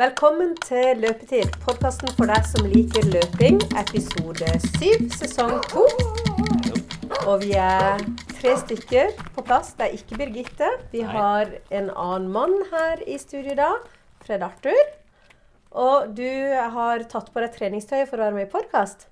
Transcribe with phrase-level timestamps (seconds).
[0.00, 4.46] Velkommen til Løpetid, podkasten for deg som liker løping, episode
[4.78, 5.82] 7, sesong 2.
[7.28, 8.00] Og vi er
[8.30, 9.74] tre stykker på plass.
[9.76, 10.70] Det er ikke Birgitte.
[10.94, 13.68] Vi har en annen mann her i studio da,
[14.24, 14.80] Fred Arthur.
[15.84, 16.30] Og du
[16.78, 19.04] har tatt på deg treningstøyet for å være med i podkast.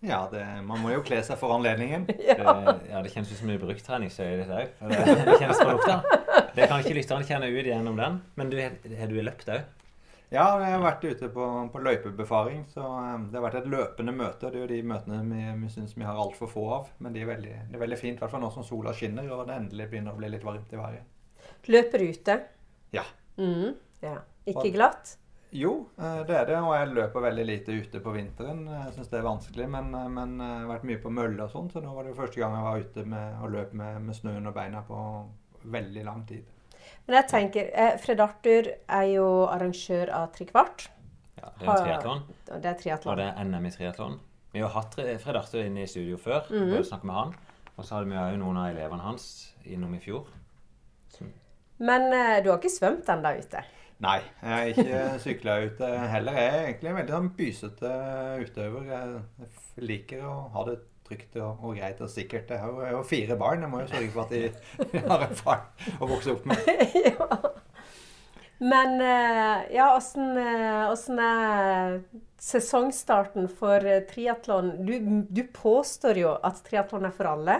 [0.00, 2.08] Ja, det, man må jo kle seg for anledningen.
[2.32, 2.56] Ja.
[2.70, 4.72] Det, ja, det kjennes ut som det treningstøy i dette òg.
[4.80, 6.00] Det, det kjennes på lukta.
[6.56, 8.20] Det kan ikke lytteren kjenne ut gjennom den.
[8.40, 8.60] Men du,
[8.96, 9.68] har du løpt òg?
[10.32, 14.14] Ja, jeg har vært ute på, på løypebefaring, så eh, det har vært et løpende
[14.16, 14.48] møte.
[14.48, 16.86] Det er jo de møtene vi, vi syns vi har altfor få av.
[17.04, 19.28] Men de er veldig, det er veldig fint, i hvert fall nå som sola skinner
[19.28, 21.50] og det endelig begynner å bli litt varmt i været.
[21.68, 22.38] Løper du ute.
[22.96, 23.04] Ja.
[23.36, 24.14] Mm, ja.
[24.48, 25.18] Ikke glatt?
[25.52, 28.64] Jo, eh, det er det, og jeg løper veldig lite ute på vinteren.
[28.72, 31.52] Jeg syns det er vanskelig, men, eh, men jeg har vært mye på mølle og
[31.52, 34.00] sånn, så nå var det jo første gang jeg var ute med, og løp med,
[34.08, 35.04] med snøen og beina på
[35.76, 36.48] veldig lang tid.
[37.06, 40.88] Men jeg tenker, eh, Fred Arthur er jo arrangør av Trikvart.
[41.40, 42.22] Ja, det er triatlon.
[42.50, 43.16] Og det er Og triatlon.
[43.18, 44.20] det er NM i triatlon.
[44.52, 46.46] Vi har hatt Fred Arthur inne i studio før.
[46.50, 46.84] Mm -hmm.
[46.84, 47.34] snakke med han.
[47.76, 50.26] Og så hadde vi jo noen av elevene hans innom i fjor.
[51.82, 53.62] Men eh, du har ikke svømt ennå ute?
[54.02, 56.38] Nei, jeg har ikke sykla ute heller.
[56.38, 57.92] Jeg er egentlig en veldig sånn bysete
[58.42, 58.88] utøver.
[58.90, 60.78] Jeg liker å ha det
[61.12, 62.50] trygt og, og greit og sikkert.
[62.50, 63.64] Jeg har, jo, fire barn.
[63.64, 65.66] Jeg må jo sørge for at de har en far
[65.98, 66.72] å vokse opp med.
[67.08, 67.38] ja.
[68.62, 71.96] Men eh, ja, åssen eh, åssen er
[72.42, 74.76] sesongstarten for eh, triatlon?
[74.86, 74.94] Du,
[75.26, 77.58] du påstår jo at triatlon er for alle.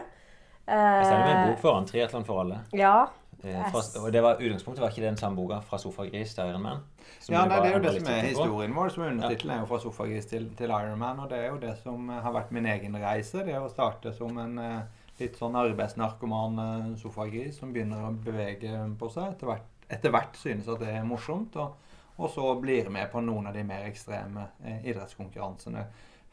[0.62, 2.60] Jeg sender meg en bok foran Triatlon for alle.
[2.78, 3.10] Ja.
[3.44, 6.84] Eh, fra, og det var, Utgangspunktet var ikke den samme boka fra Sofagris til Ironman.
[7.28, 8.88] Ja, nei, Det er jo det som er historien vår.
[8.88, 11.22] som Undertittelen er jo 'Fra sofagris til, til Ironman'.
[11.22, 13.44] Og det er jo det som har vært min egen reise.
[13.44, 14.82] Det å starte som en eh,
[15.20, 19.32] litt sånn arbeidsnarkoman eh, sofagris som begynner å bevege på seg.
[19.32, 21.56] Etter hvert, etter hvert synes at det er morsomt.
[21.56, 21.74] Og,
[22.18, 25.86] og så blir med på noen av de mer ekstreme eh, idrettskonkurransene.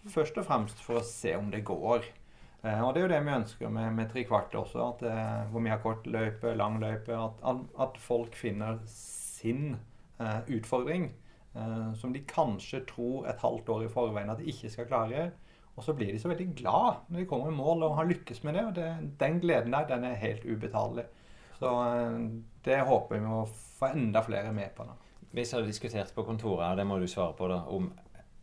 [0.09, 2.05] Først og fremst for å se om det går.
[2.63, 4.87] Eh, og det er jo det vi ønsker med, med trikvart også.
[4.93, 7.15] At, eh, hvor vi har kortløype, langløype.
[7.15, 9.77] At, at, folk finner sin
[10.19, 11.11] eh, utfordring.
[11.55, 15.29] eh, som de kanskje tror et halvt år i forveien at de ikke skal klare.
[15.75, 18.43] Og så blir de så veldig glad når de kommer i mål og har lykkes
[18.43, 18.65] med det.
[18.67, 18.89] Og det,
[19.19, 21.07] den gleden der, den er helt ubetalelig.
[21.59, 22.19] Så eh,
[22.65, 23.45] det håper vi å
[23.79, 24.83] få enda flere med på.
[24.83, 24.97] da.
[25.31, 27.91] Vi har diskutert på kontoret, og det må du svare på, da, om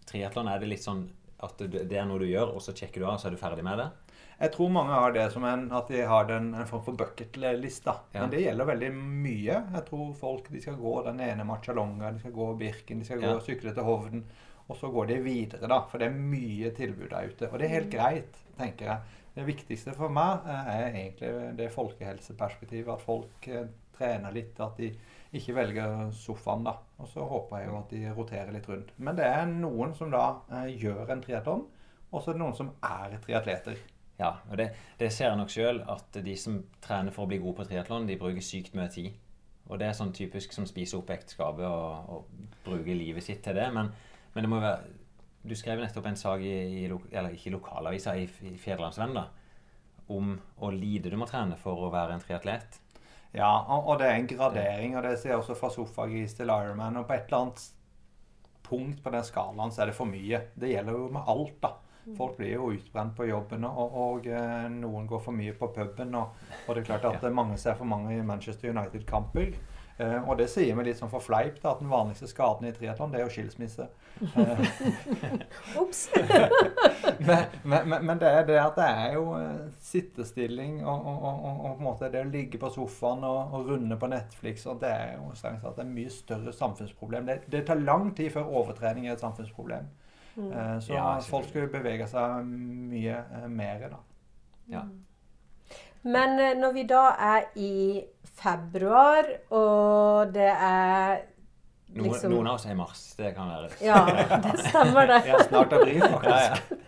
[0.07, 1.09] triatlon er det litt sånn
[1.43, 3.65] at det er noe du gjør, og så sjekker du av, så er du ferdig
[3.67, 3.89] med det?
[4.37, 7.87] Jeg tror mange har det som en, at de har den, en form for bucketlist.
[7.89, 7.95] Ja.
[8.21, 9.55] Men det gjelder veldig mye.
[9.73, 13.23] Jeg tror folk de skal gå den ene Marcialonga, de skal gå Birken, de skal
[13.23, 13.37] gå Ja.
[13.39, 14.27] og sykle til Hovden.
[14.69, 15.79] Og så går de videre, da.
[15.89, 17.49] For det er mye tilbud der ute.
[17.53, 18.99] Og det er helt greit, tenker jeg.
[19.37, 22.93] Det viktigste for meg eh, er egentlig det folkehelseperspektivet.
[22.93, 24.59] At folk eh, trener litt.
[24.61, 24.91] At de
[25.37, 26.77] ikke velger sofaen, da.
[26.99, 28.93] Og så håper jeg jo at de roterer litt rundt.
[28.99, 31.67] Men det er noen som da eh, gjør en triatlon,
[32.13, 33.79] og så er det noen som er triatleter.
[34.17, 37.41] Ja, og det, det ser jeg nok sjøl, at de som trener for å bli
[37.43, 39.11] gode på triatlon, de bruker sykt mye tid.
[39.67, 43.59] Og det er sånn typisk som spiser opp ekteskapet og, og bruker livet sitt til
[43.59, 43.67] det.
[43.75, 43.91] Men,
[44.35, 44.95] men det må være
[45.47, 49.29] Du skrev nettopp en sak i, i eller ikke i lokalavisa, i, i Fedrelandsvennen, da,
[50.11, 52.81] om hvor lite du må trene for å være en triatlet.
[53.37, 56.97] Ja, og det er en gradering, og det ser jeg også fra sofagris til Ironman.
[56.99, 57.67] Og på et eller annet
[58.67, 60.41] punkt på den skalaen så er det for mye.
[60.57, 61.73] Det gjelder jo med alt, da.
[62.15, 66.15] Folk blir jo utbrent på jobben, og, og eh, noen går for mye på puben.
[66.15, 66.37] Og,
[66.69, 67.31] og det er klart at Ja.
[67.35, 69.57] mange ser for mange Manchester United-kamper.
[69.99, 72.73] Eh, og det sier vi litt sånn for fleip, da, at den vanligste skaden i
[72.77, 73.87] triatlon, det er jo skilsmisse.
[74.37, 74.67] Eh,
[75.81, 76.03] Ops.
[77.27, 79.25] men, men, men- men det er det at det er jo
[79.81, 83.71] sittestilling og, og, og, og, på en måte det å ligge på sofaen og, og
[83.73, 87.27] runde på Netflix, og det er jo strengt tatt et mye større samfunnsproblem.
[87.33, 89.89] Det, det tar lang tid før overtrening er et samfunnsproblem.
[90.37, 94.03] Eh, så Ja, folk skulle bevege seg mye eh, mer, da.
[94.69, 94.83] Ja.
[96.07, 98.03] Men eh, når vi da er i
[98.37, 101.25] februar, og det er
[101.97, 103.03] Noen, liksom noen av oss er i mars.
[103.17, 103.71] Det kan være.
[103.81, 104.03] Ja,
[104.45, 105.23] det stemmer det.
[105.31, 106.29] Ja, Snart april, faktisk.
[106.35, 106.83] ja, ja.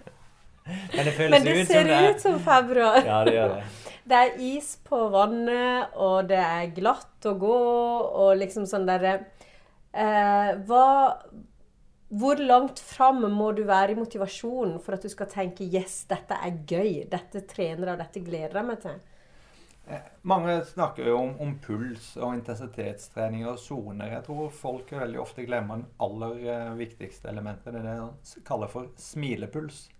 [0.92, 2.98] Men det føles Men det ut ser som det er ut som februar.
[3.06, 3.66] Ja, det gjør det.
[4.08, 7.56] Det er is på vannet, og det er glatt å gå,
[8.22, 9.10] og liksom sånn derre
[9.92, 10.86] eh, Hva
[12.08, 16.34] Hvor langt fram må du være i motivasjonen for at du skal tenke 'yes, dette
[16.34, 19.00] er gøy', dette trener jeg, dette gleder jeg meg til'?
[19.88, 24.06] Eh, Mange snakker jo om, om puls og intensitetstrening og soner.
[24.12, 27.72] Jeg tror folk veldig ofte glemmer den aller eh, viktigste elementet.
[27.74, 29.90] Det de kaller for smilepuls.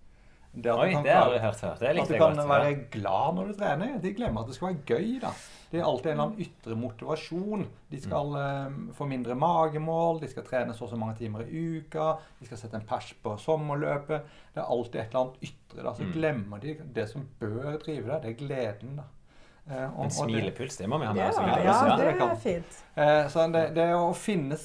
[0.54, 1.74] Det at Oi, kan det har jeg hørt før.
[1.78, 2.76] Det at du kan være Ja.
[2.90, 3.98] glad når du trener.
[4.02, 5.20] De glemmer at det skal være gøy.
[5.20, 5.30] da.
[5.70, 7.66] Det er alltid en eller annen ytre motivasjon.
[7.90, 11.78] De skal eh, få mindre magemål, de skal trene så og så mange timer i
[11.78, 14.22] uka, de skal sette en pers på sommerløpet.
[14.54, 15.82] Det er alltid et eller annet ytre.
[15.84, 15.92] da.
[15.92, 16.12] Så Mm.
[16.12, 18.22] glemmer de det som bør drive deg.
[18.22, 18.96] Det er gleden.
[18.96, 19.02] da.
[19.70, 21.36] Uh, og- En og det- smilepuls, det må vi ha med oss.
[21.36, 22.84] ja, ja, det det er fint.
[22.96, 24.56] Uh, Så det, det å finne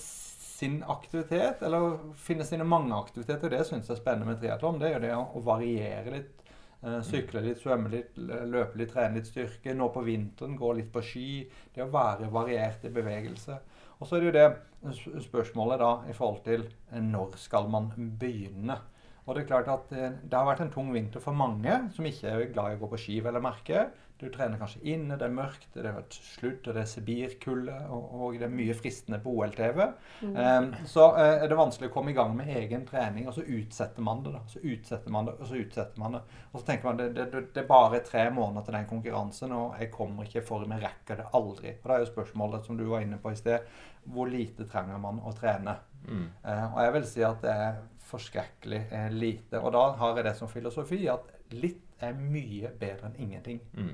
[0.64, 4.80] sin aktivitet, eller finne sine mange aktiviteter, det syns jeg er spennende med triatlon.
[4.80, 6.40] Det er jo det å, variere litt.
[6.84, 9.76] Eh, Sykle litt, svømme litt, løpe litt, trene litt styrke.
[9.76, 11.28] Nå på vinteren gå litt på ski.
[11.76, 13.60] Det å være variert i bevegelse.
[14.00, 17.92] Og så er det jo det spørsmålet da i forhold til eh, når skal man
[18.20, 18.80] begynne?
[19.24, 22.08] Og det er klart at eh, det har vært en tung vinter for mange som
[22.08, 23.90] ikke er glad i å gå på ski, å merke.
[24.24, 27.76] Du trener kanskje inne, det er mørkt, det har vært sludd, og det er sibirkulde,
[27.92, 29.82] og, og det er mye fristende på OL-TV.
[30.24, 33.44] Um, så eh, er det vanskelig å komme i gang med egen trening, og så
[33.44, 34.36] utsetter man det.
[34.38, 34.44] da.
[34.48, 36.24] Så utsetter man det, og så utsetter man det.
[36.52, 39.56] Og så tenker man det, det, det, det er bare tre måneder til den konkurransen,
[39.58, 41.78] og jeg kommer ikke i form, jeg rekker det aldri.
[41.82, 43.68] Og da er jo spørsmålet som du var inne på i sted,
[44.14, 45.78] hvor lite trenger man å trene?
[46.08, 46.28] Mm.
[46.44, 49.60] Eh, og jeg vil si at det er forskrekkelig eh, lite.
[49.62, 53.60] Og da har jeg det som filosofi at litt er mye bedre enn ingenting.
[53.74, 53.92] Mm.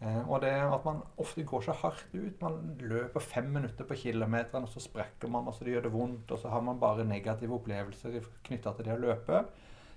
[0.00, 2.42] Eh, og det at man ofte går så hardt ut.
[2.42, 6.30] Man løper fem minutter på kilometeren, og så sprekker man, og så gjør det vondt,
[6.30, 9.42] og så har man bare negative opplevelser knytta til det å løpe.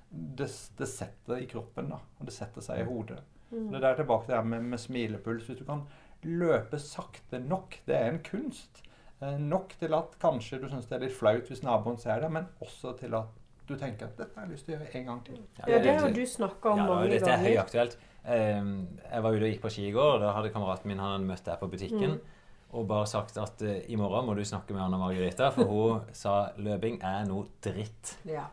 [0.09, 1.99] Det, det setter i kroppen, da.
[2.19, 3.19] Og det setter seg i hodet.
[3.53, 3.69] Mm.
[3.73, 5.45] Det der tilbake til det med, med smilepuls.
[5.49, 5.85] Hvis du kan
[6.23, 8.83] løpe sakte nok, det er en kunst.
[9.21, 12.31] Eh, nok til at kanskje du syns det er litt flaut hvis naboen ser det,
[12.33, 15.05] men også til at du tenker at dette har jeg lyst til å gjøre en
[15.05, 15.37] gang til.
[15.67, 17.97] Ja, det har du snakka om Ja, mange dette er høyaktuelt.
[18.25, 18.61] Eh,
[19.13, 21.11] Jeg var ute og gikk på ski i går, og da hadde kameraten min han
[21.17, 22.17] hadde møtt deg på butikken.
[22.17, 22.19] Mm.
[22.73, 26.01] Og bare sagt at eh, i morgen må du snakke med Anna Margarita, for hun
[26.23, 28.17] sa løping er noe dritt.
[28.25, 28.47] Ja.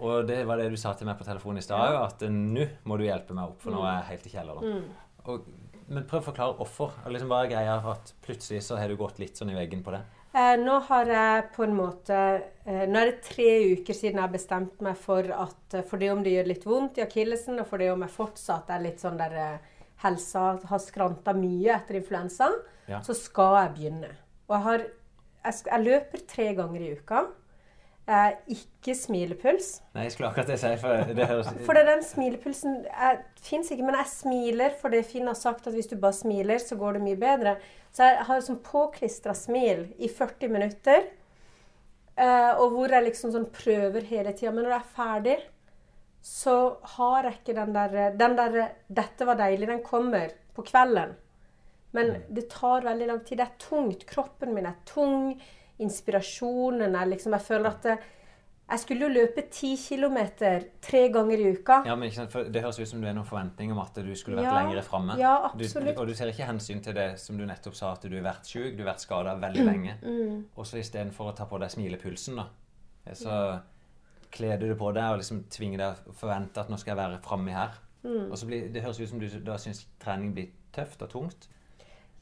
[0.00, 2.04] Og det var det du sa til meg på telefonen i stad, Ja.
[2.06, 3.86] at eh, nå må du hjelpe meg opp, for nå Mm.
[3.86, 4.74] er jeg helt i kjelleren.
[4.74, 4.90] Mm.
[5.26, 5.44] Og,
[5.88, 6.92] men prøv å forklare hvorfor.
[7.06, 9.90] Og Liksom bare greia at plutselig så har du gått litt sånn i veggen på
[9.94, 10.02] det.
[10.34, 12.16] Eh, nå har jeg på en måte
[12.66, 16.02] eh, Nå er det tre uker siden jeg har bestemt meg for at eh, for
[16.02, 18.82] det om det gjør litt vondt i akillesen, og for det om jeg fortsatt er
[18.82, 19.36] litt sånn der
[20.02, 22.50] helsa har skranta mye etter influensa,
[22.90, 22.98] Ja.
[23.00, 24.10] så skal jeg begynne.
[24.50, 24.84] Og jeg har
[25.44, 27.18] Jeg, jeg løper tre ganger i uka.
[28.04, 29.78] Eh, ikke smilepuls.
[29.94, 32.82] Nei, jeg skulle akkurat det si, for det høres For det den smilepulsen
[33.40, 36.76] fins ikke, men jeg smiler fordi Finn har sagt at hvis du bare smiler, så
[36.76, 37.54] går det mye bedre.
[37.94, 41.06] Så jeg har sånn påklistra smil i 40 minutter.
[42.16, 44.52] eh, og hvor jeg liksom sånn prøver hele tida.
[44.52, 45.38] Men når jeg er ferdig,
[46.22, 51.16] så har jeg ikke den der Den der 'Dette var deilig', den kommer på kvelden.
[51.92, 53.38] Men det tar veldig lang tid.
[53.38, 54.06] Det er tungt.
[54.06, 55.40] Kroppen min er tung.
[55.82, 57.96] Inspirasjonen Jeg, liksom Jeg føler at det,
[58.64, 60.16] jeg skulle jo løpe ti km
[60.80, 61.82] tre ganger i uka.
[61.84, 63.94] Ja, men ikke sant, for Det høres ut som du har noen forventning om at
[64.00, 65.18] du skulle vært Ja, lenger framme.
[65.20, 65.98] ja, Du, absolutt.
[65.98, 68.46] og du ser ikke hensyn til det som du nettopp sa, at du har vært
[68.48, 69.98] syk, du har vært skada veldig lenge.
[70.02, 70.44] Mm.
[70.56, 72.46] Og så istedenfor å ta på deg smilepulsen, da,
[73.12, 73.60] så
[74.32, 77.02] kler du det på deg og liksom tvinger deg å forvente at nå skal jeg
[77.04, 77.76] være framme her.
[78.02, 78.30] Mm.
[78.32, 81.48] Og så blir, Det høres ut som du da syns trening blir tøft og tungt.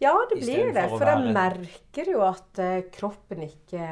[0.03, 0.87] Ja, det blir det.
[0.91, 3.87] for jeg merker jo at eh, kroppen ikke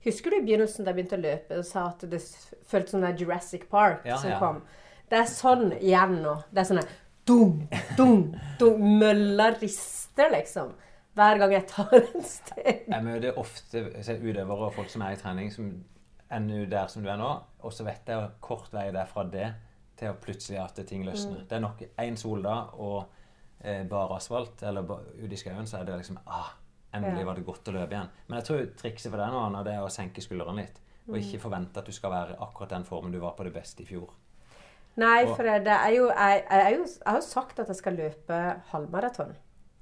[0.00, 2.22] Husker du i begynnelsen da jeg begynte å løpe og sa at det
[2.70, 4.38] føltes som det er Jurassic Park Ja, som ja.
[4.40, 4.62] kom?
[5.10, 6.38] Det er sånn igjen nå.
[6.48, 6.80] Det er sånn
[7.28, 7.56] dum,
[7.98, 8.22] dum,
[8.58, 8.84] dum.
[9.00, 10.72] Mølla rister, liksom.
[11.18, 12.84] Hver gang jeg tar en steg.
[12.86, 15.72] Jeg møter ofte jeg utøvere og folk som er i trening, som
[16.30, 17.30] ender der som du er nå.
[17.66, 19.48] Og så vet jeg kort vei det er fra det
[20.00, 21.42] til å plutselig at ting løsner.
[21.48, 23.10] Det er nok én soldag og
[23.60, 24.88] eh, bare asfalt, eller
[25.20, 26.56] ute i skauen, så er det liksom ah,
[26.90, 28.08] Endelig var det godt å løpe igjen.
[28.26, 30.80] Men jeg tror trikset for deg nå Anna, det er å senke skuldrene litt.
[31.06, 33.84] Og ikke forvente at du skal være akkurat den formen du var på det beste
[33.84, 34.10] i fjor.
[34.98, 38.38] Nei, for det er jo Jeg, jeg, jeg har jo sagt at jeg skal løpe
[38.72, 39.30] halvmaraton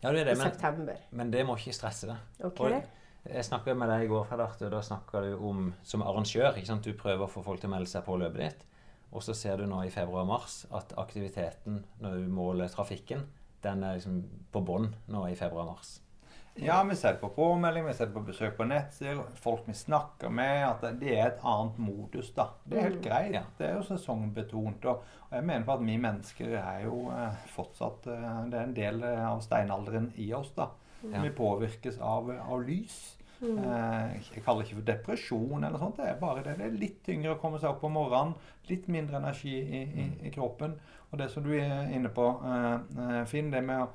[0.03, 0.99] Ja, det er i det, men, september.
[1.11, 2.45] men det må ikke stresse deg.
[2.45, 2.61] Ok?
[3.29, 6.53] Jeg snakket med deg i går, Fredarte, og da snakka du om som arrangør.
[6.57, 6.85] ikke sant?
[6.85, 8.63] Du prøver å få folk til å melde seg på løpet ditt.
[9.11, 13.25] Og så ser du nå i februar-mars at aktiviteten når du måler trafikken,
[13.69, 14.23] den er liksom
[14.53, 15.99] på bånn nå i februar-mars.
[16.59, 19.77] Ja, vi ser det på påmelding, vi ser det på besøk på nettsider, folk vi
[19.79, 22.49] snakker med, at det- det er et annet modus, da.
[22.67, 23.33] Det er helt greit.
[23.33, 23.43] Ja.
[23.59, 24.85] Det er jo sesongbetont.
[24.91, 28.75] Og, jeg mener på at vi mennesker er jo eh, fortsatt eh, Det er en
[28.75, 30.67] del eh, av steinalderen i oss, da.
[31.05, 31.23] Ja.
[31.23, 33.15] Vi påvirkes av, av lys.
[33.41, 33.55] Mm.
[33.63, 35.97] jeg kaller det ikke for depresjon eller sånt.
[36.01, 36.57] Det er bare det.
[36.59, 38.35] Det er litt tyngre å komme seg opp om morgenen.
[38.69, 40.75] Litt mindre energi i, i, i kroppen.
[41.09, 42.75] Og det som du er inne på, eh,
[43.05, 43.89] eh, Finn, det med å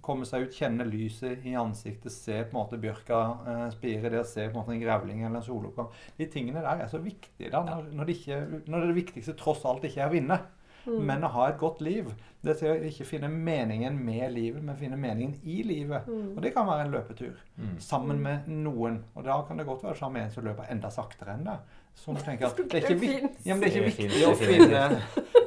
[0.00, 4.22] komme seg ut, kjenne lyset i ansiktet, se på en måte bjørka eh, spire, det
[4.22, 5.88] å se på en måte en grevling eller en soloppgang
[6.18, 9.64] De tingene der er så viktige da, når, når, det ikke, når det viktigste tross
[9.66, 10.42] alt ikke er å vinne.
[10.82, 12.08] Men å ha et godt liv,
[12.42, 16.08] det er å ikke finne meningen med livet, men finne meningen i livet.
[16.10, 17.36] Og det kan være en løpetur
[17.78, 18.98] sammen med noen.
[19.14, 21.78] Og da kan det godt være sammen med en som løper enda saktere enn deg.
[22.02, 23.12] Som tenker at det er ikke, vi
[23.44, 24.82] ja, men det er ikke viktig å er finne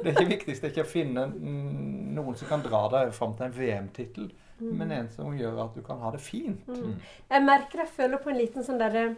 [0.06, 3.34] Det er ikke viktigst er ikke å finne mm, noen som kan dra deg fram
[3.36, 4.28] til en VM-tittel,
[4.62, 6.68] men en som gjør at du kan ha det fint.
[6.70, 9.08] Jeg merker jeg føler på en liten sånn derre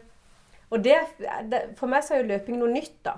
[0.72, 0.96] Og det,
[1.48, 3.14] det, for meg så er jo løping noe nytt, da.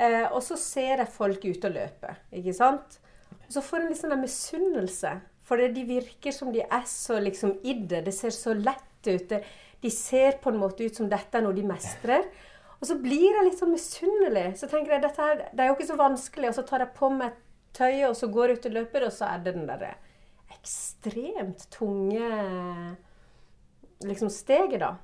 [0.00, 3.00] Eh, og så ser jeg folk ute og løpe, ikke sant.
[3.40, 5.16] Og så får en litt sånn der misunnelse.
[5.50, 8.04] For de virker som de er så liksom i det.
[8.06, 9.34] Det ser så lett ut.
[9.82, 12.28] De ser på en måte ut som dette er noe de mestrer.
[12.80, 14.46] Og så blir jeg litt sånn misunnelig.
[14.56, 16.48] Så tenker jeg dette her, det er jo ikke så vanskelig.
[16.48, 17.36] Og så tar jeg på meg
[17.76, 19.92] tøyet, og så går jeg ut og løper, og så er det den derre
[20.50, 22.30] ekstremt tunge
[24.08, 24.94] liksom steget, da.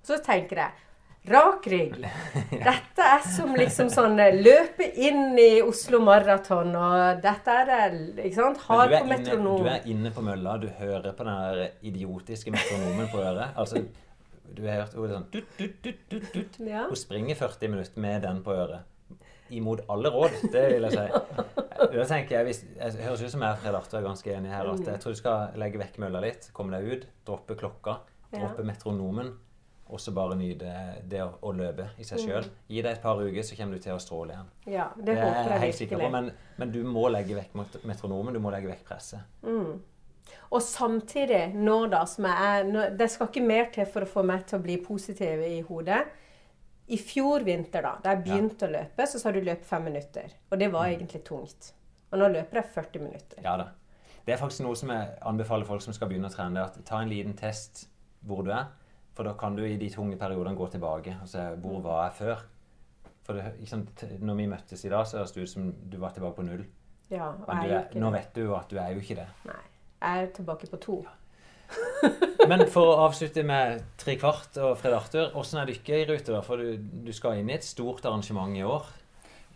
[0.00, 0.86] Og så tenker jeg
[1.28, 1.98] Rak rygg.
[2.50, 8.24] Dette er som liksom sånn eh, løpe inn i Oslo Maraton, og dette er det
[8.24, 9.60] ikke sant, Har hard på metronom.
[9.60, 11.60] du er inne på mølla, du hører på den
[11.92, 13.52] idiotiske metronomen på øret.
[13.52, 13.84] Altså,
[14.56, 15.76] du har hørt ordet sånn tut, tut,
[16.10, 16.58] tut, tut.
[16.90, 18.86] Hun springer 40 minutter med den på øret.
[19.50, 21.46] Imot alle råd, det vil jeg si.
[21.80, 24.52] Da tenker jeg, hvis, Det høres ut som jeg og Fred Arthur er ganske enige
[24.52, 24.68] her.
[24.68, 27.94] at Jeg tror du skal legge vekk mølla litt, komme deg ut, droppe klokka,
[28.34, 29.32] droppe metronomen.
[29.90, 30.70] Og så bare nyte
[31.10, 32.44] det å, å løpe i seg sjøl.
[32.70, 34.50] Gi deg et par uker, så kommer du til å stråle igjen.
[34.70, 36.28] Ja, det Det er jeg jeg helt sikker på, men,
[36.60, 37.56] men du må legge vekk
[37.90, 39.24] metronomen, du må legge vekk presset.
[40.50, 44.08] Og samtidig, nå da, som jeg er når, Det skal ikke mer til for å
[44.10, 46.00] få meg til å bli positiv i hodet.
[46.90, 50.32] I fjor vinter, da da jeg begynte å løpe, så sa du løp fem minutter.
[50.50, 51.70] Og det var egentlig tungt.
[52.10, 53.44] Og nå løper jeg 40 minutter.
[53.46, 53.68] Ja da.
[54.26, 56.54] Det er faktisk noe som jeg anbefaler folk som skal begynne å trene.
[56.58, 57.86] det er at Ta en liten test
[58.26, 58.66] hvor du er.
[59.14, 62.18] For da kan du i de tunge periodene gå tilbake og se hvor var jeg
[62.18, 62.42] før.
[63.26, 66.10] For det, sant, når vi møttes i dag, så høres det ut som du var
[66.16, 66.66] tilbake på null.
[67.10, 68.18] Ja, og Men jeg er er, ikke nå det.
[68.20, 69.28] vet du jo at du er jo ikke det.
[69.46, 69.62] Nei.
[70.00, 70.98] Er tilbake på to.
[72.50, 76.40] Men for å avslutte med tre kvart og Fred Arthur, åssen er dere i rute?
[76.46, 78.88] For du, du skal inn i et stort arrangement i år.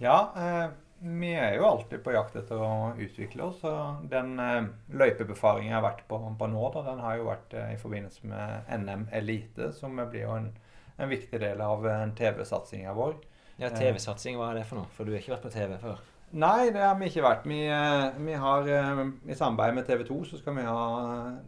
[0.03, 0.67] Ja, eh,
[1.05, 3.61] vi er jo alltid på jakt etter å utvikle oss.
[3.69, 7.57] Og den eh, løypebefaringen jeg har vært på, på nå, da, den har jo vært
[7.59, 10.51] eh, i forbindelse med NM Elite, som blir jo en,
[10.97, 13.19] en viktig del av eh, TV-satsinga vår.
[13.61, 14.91] Ja, TV-satsing, hva er det for noe?
[14.97, 16.01] For du har ikke vært på TV før.
[16.35, 17.45] Nei, det har vi ikke vært.
[17.47, 20.79] Vi, eh, vi har eh, I samarbeid med TV 2 så skal vi ha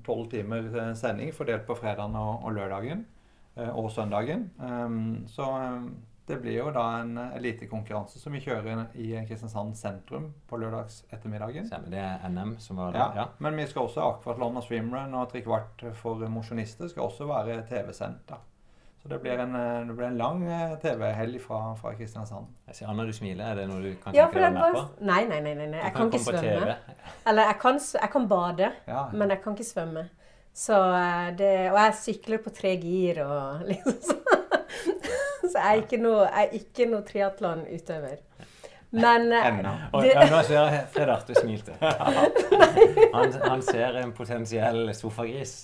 [0.07, 3.05] tolv timer eh, sending fordelt på fredagen og, og lørdagen.
[3.57, 4.51] eh, Og søndagen.
[4.61, 5.89] Um, Så eh,
[6.29, 11.67] det blir jo da en elitekonkurranse som vi kjører i Kristiansand sentrum på lørdags ettermiddagen.
[11.67, 12.99] Stemmer, Det er NM som var det.
[12.99, 13.27] Ja, Ja.
[13.39, 18.33] Men vi skal også akvatlon og swimrun og trikvart for mosjonister skal også være TV-sendt.
[19.07, 22.49] Så det blir en, eh, det blir en lang eh, TV-helg fra, fra Kristiansand.
[22.67, 23.45] Jeg ser Anna, du smiler.
[23.53, 24.83] Er det noe du kan Ja, tenke deg med på?
[25.07, 25.53] Nei, nei, nei.
[25.55, 25.79] nei, nei.
[25.85, 26.75] Jeg kan ikke svømme.
[27.31, 29.05] Eller jeg kan, jeg kan bade, Ja.
[29.13, 30.03] men jeg kan ikke svømme.
[30.57, 34.23] Så eh, det, og jeg sykler på tre gir og liksom sånn.
[35.47, 38.19] Så jeg er ikke noe, jeg er ikke noe triatlonutøver.
[38.97, 39.73] Men eh, Ennå.
[39.93, 41.75] Det, nå ser jeg Fred Arte smilte.
[43.17, 45.55] Han, han ser en potensiell sofagris.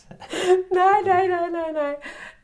[0.72, 1.46] Nei, nei, nei.
[1.52, 1.92] nei, nei.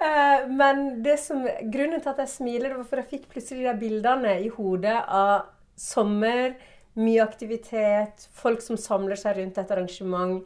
[0.01, 3.77] Uh, men det som, grunnen til at jeg smiler, var for jeg fikk plutselig de
[3.81, 6.57] bildene i hodet av sommer,
[6.99, 10.41] mye aktivitet, folk som samler seg rundt et arrangement.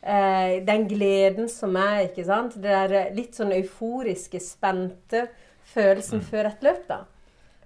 [0.00, 2.56] Uh, den gleden som er, ikke sant.
[2.60, 5.26] Det der litt sånn euforiske, spente
[5.72, 7.04] følelsen før et løp, da.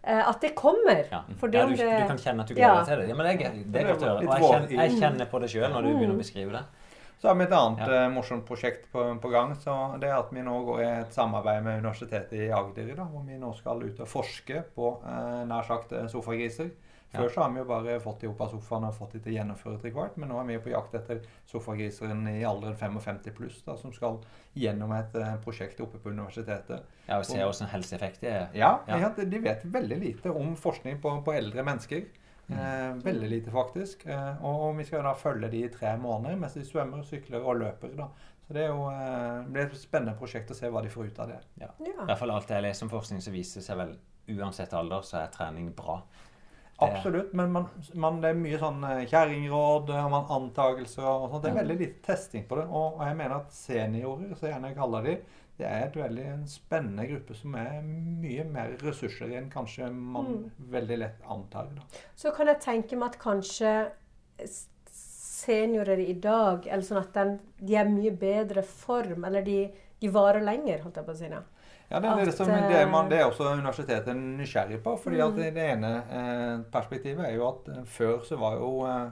[0.02, 1.02] Eh, at det kommer.
[1.10, 1.22] Ja.
[1.28, 3.08] Ja, du, det du kan kjenne at du gleder deg til det.
[3.10, 4.20] Ja, men det, er, det er godt å høre.
[4.20, 6.62] Og jeg kjenner, jeg kjenner på det sjøl når du begynner å beskrive det.
[7.20, 7.96] Så har vi et annet Ja.
[8.06, 9.52] eh, morsomt prosjekt på, på gang.
[9.60, 13.04] så Det er at vi nå går i et samarbeid med Universitetet i Agder, da,
[13.04, 16.70] hvor vi nå skal ut og forske på eh, nær sagt eh, sofagriser.
[17.12, 17.28] Før Ja.
[17.34, 19.36] så har vi jo bare fått de opp av sofaen og fått de til å
[19.40, 23.62] gjennomføre trekvart, men nå er vi jo på jakt etter sofagriseren i alderen 55 pluss,
[23.66, 24.20] da, som skal
[24.54, 26.82] gjennom et eh, prosjekt oppe på universitetet.
[27.08, 28.48] Ja, og se åssen helseeffekt det er.
[28.54, 29.08] Ja, Ja.
[29.16, 32.06] de vet veldig lite om forskning på, på eldre mennesker.
[32.50, 34.06] Eh, veldig lite, faktisk.
[34.06, 37.42] Eh, og, og vi skal da følge de i tre måneder mens de svømmer, sykler
[37.46, 37.92] og løper.
[37.96, 38.08] da.
[38.46, 41.18] Så det er jo eh, blir et spennende prosjekt å se hva de får ut
[41.22, 41.40] av det.
[41.60, 41.68] Ja.
[41.78, 41.92] Ja.
[42.02, 43.92] I hvert fall alt jeg leser om forskning, så viser det seg vel
[44.40, 46.00] uansett alder, så er trening bra.
[46.86, 51.44] Absolutt, men man, man, det er mye sånn eh, kjerringråd og antakelser antagelser og sånt.
[51.44, 52.66] Det er veldig lite testing på det.
[52.70, 55.16] Og, og jeg mener at seniorer, så gjerne jeg kaller de,
[55.60, 60.46] det er et veldig en spennende gruppe som er mye mer ressurser enn kanskje man
[60.72, 61.68] veldig lett antar.
[61.76, 61.84] da.
[62.16, 63.74] Så kan jeg tenke meg at kanskje
[64.90, 69.62] seniorer i dag, eller sånn at den, de er mye bedre form, eller de,
[70.00, 71.30] de varer lenger, holdt jeg på å si.
[71.32, 71.44] Ja.
[71.90, 74.96] Ja, det, er det, som, det, er man, eh, det er også universitetet nysgjerrig på.
[74.96, 75.36] fordi at Mm.
[75.40, 79.08] det, det ene eh, perspektivet er jo at eh, før så var jo eh,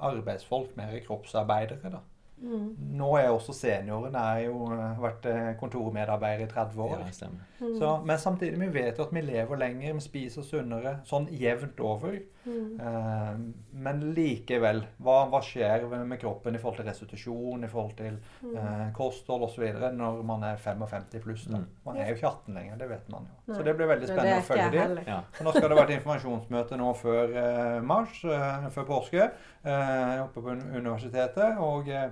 [0.00, 1.90] arbeidsfolk mer kroppsarbeidere.
[1.92, 2.00] da.
[2.42, 2.76] Mm.
[2.98, 7.04] Nå er også senioren er jo eh, vært kontormedarbeidere kontormedarbeider i 30 år.
[7.20, 7.28] Ja.
[7.60, 7.76] Mm.
[7.78, 11.80] Så, men samtidig vi vet jo at vi lever lenger, vi spiser sunnere, sånn jevnt
[11.80, 12.16] over.
[12.46, 12.80] Mm.
[12.80, 13.36] Eh,
[13.84, 18.56] men likevel, hva, hva skjer med kroppen i forhold til restitusjon, i forhold til Mm.
[18.56, 19.62] eh, kosthold osv.
[19.94, 21.44] når man er 55 pluss?
[21.46, 21.58] da?
[21.58, 21.66] Mm.
[21.86, 23.36] Man er jo ikke 18 lenger, det vet man jo.
[23.52, 23.56] Nei.
[23.56, 24.94] Så det blir veldig spennende å følge dem.
[24.96, 25.04] de.
[25.06, 25.20] Ja.
[25.44, 29.30] Nå skal det være et informasjonsmøte nå før eh, mars, eh, før påske,
[29.64, 31.58] eh, oppe på universitetet.
[31.58, 32.10] Og eh,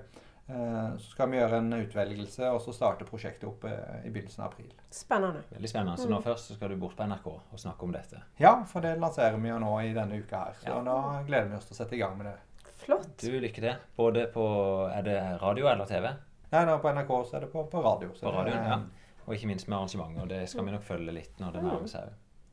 [0.99, 4.51] så skal vi gjøre en utvelgelse og så starte prosjektet opp eh, i begynnelsen av
[4.53, 4.71] april.
[4.91, 5.43] Spennende.
[5.51, 5.97] Veldig spennende.
[6.01, 8.23] Så nå først så skal du bort på NRK og snakke om dette.
[8.41, 10.57] Ja, for det lanserer vi jo nå i denne uka her.
[10.63, 10.81] Så Ja.
[10.87, 12.37] da gleder vi oss til å sette i gang med det.
[12.81, 13.11] Flott.
[13.21, 13.77] Du, liker det.
[13.97, 14.45] Både på
[14.91, 16.09] Er det radio eller TV?
[16.51, 18.11] Nei, nå på NRK så er det på, på radio.
[18.15, 18.81] Så På radioen, ja.
[19.27, 20.27] Og ikke minst med arrangementer.
[20.27, 22.11] Det skal vi nok følge litt når det nærmer seg.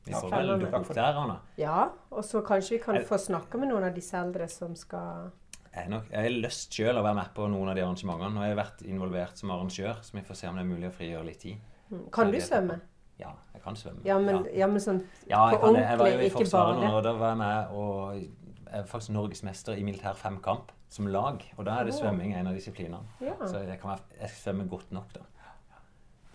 [0.08, 1.40] Vi får vel dukke opp der, Anna.
[1.60, 5.30] Ja, og så kanskje vi kan få snakke med noen av disse eldre som skal
[5.78, 8.38] Jeg har nok- jeg har lyst sjøl å være med på noen av de arrangementene.
[8.42, 10.94] Har jeg vært involvert som arrangør, så vi får se om det er mulig å
[10.96, 11.58] frigjøre litt tid.
[11.92, 12.10] Mm.
[12.12, 12.80] Kan du svømme?
[13.18, 14.02] Ja, jeg kan svømme.
[14.04, 14.50] Ja, men, ja.
[14.62, 15.82] ja, men sånn Ja, på kan det.
[15.86, 18.28] jeg var jo ordentlig, i ikke Forsvaret nå, og da var jeg med og jeg
[18.82, 21.42] er faktisk norgesmester i militær femkamp som lag.
[21.56, 23.00] Og da er det svømming en av disiplinene.
[23.20, 25.20] Ja, Så jeg, kan være, jeg svømmer godt nok, da.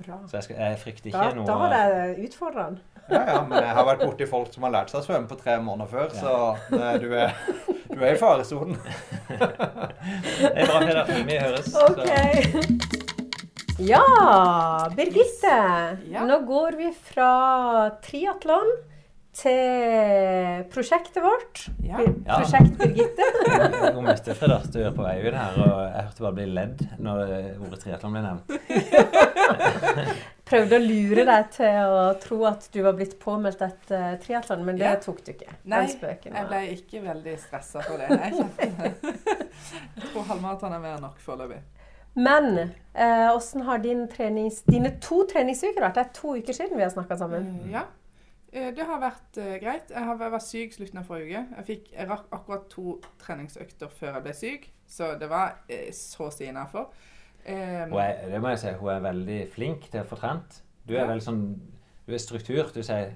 [0.04, 0.18] bra.
[0.28, 2.80] Så jeg, skal, jeg frykter Da, ikke noe da har det utfordrende.
[3.12, 5.38] ja, ja, men jeg har vært borti folk som har lært seg å svømme på
[5.40, 6.34] tre måneder før, så
[7.00, 7.34] du, er,
[7.96, 8.78] du er i faresonen.
[9.30, 11.06] Det er bra, Peder.
[11.28, 11.66] Vi høres.
[11.72, 12.08] Så- OK.
[13.84, 14.04] Ja,
[14.96, 15.54] Birgitte.
[16.14, 16.24] Ja.
[16.30, 17.30] Nå går vi fra
[18.06, 18.70] triatlon
[19.34, 21.64] til prosjektet vårt.
[21.84, 21.98] Ja.
[22.28, 23.26] Prosjekt Birgitte.
[23.94, 26.84] God møte, at du er på vei ut her, og jeg hørte bare bli ledd
[27.02, 27.24] når
[27.66, 28.46] ordet triatlon ble nevnt.
[30.54, 34.66] Prøvde å lure deg til å tro at du var blitt påmeldt et uh, triatlon,
[34.68, 34.96] men det Ja.
[35.02, 35.50] tok du ikke.
[35.72, 38.10] Nei, Jeg ble ikke veldig stressa for det.
[38.12, 38.32] Jeg,
[39.98, 41.62] jeg tror halvmaraton er mer enn nok foreløpig.
[42.14, 42.52] Men
[42.94, 45.96] eh, åssen har din trenings, dine to treningsuker vært?
[45.98, 47.48] Det er to uker siden vi har snakka sammen.
[47.66, 47.88] Eh, Ja.
[48.54, 49.90] Eh, Det har vært eh, greit.
[49.90, 51.56] Jeg, har, jeg var syk slutten av forrige uke.
[51.58, 55.90] Jeg, fikk, jeg rakk akkurat to treningsøkter før jeg ble syk, så det var eh,
[55.98, 56.92] så å si innafor.
[57.44, 60.62] Um, det må jeg si, hun er veldig flink til å få trent.
[60.88, 61.08] Du er Ja.
[61.10, 61.42] veldig sånn
[62.06, 62.70] Du er struktur.
[62.76, 63.14] Du sier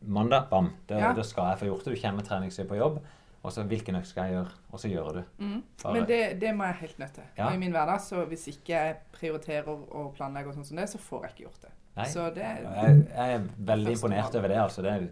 [0.00, 1.22] mandag, bam, da, Ja.
[1.22, 1.94] skal jeg få gjort det.
[1.96, 3.00] Du kommer treningsøy på jobb,
[3.42, 4.52] og så hvilken økt skal jeg gjøre?
[4.72, 5.22] Og så gjør du.
[5.38, 5.62] mm.
[5.92, 7.24] Men det, det må jeg helt nødt til.
[7.36, 7.50] Ja.
[7.52, 10.98] I min hverdag, så hvis ikke jeg prioriterer og planlegger og sånn som det, så
[10.98, 11.72] får jeg ikke gjort det.
[11.98, 12.06] Nei.
[12.12, 14.82] Så det Jeg, jeg er veldig imponert over det, altså.
[14.86, 15.06] Det er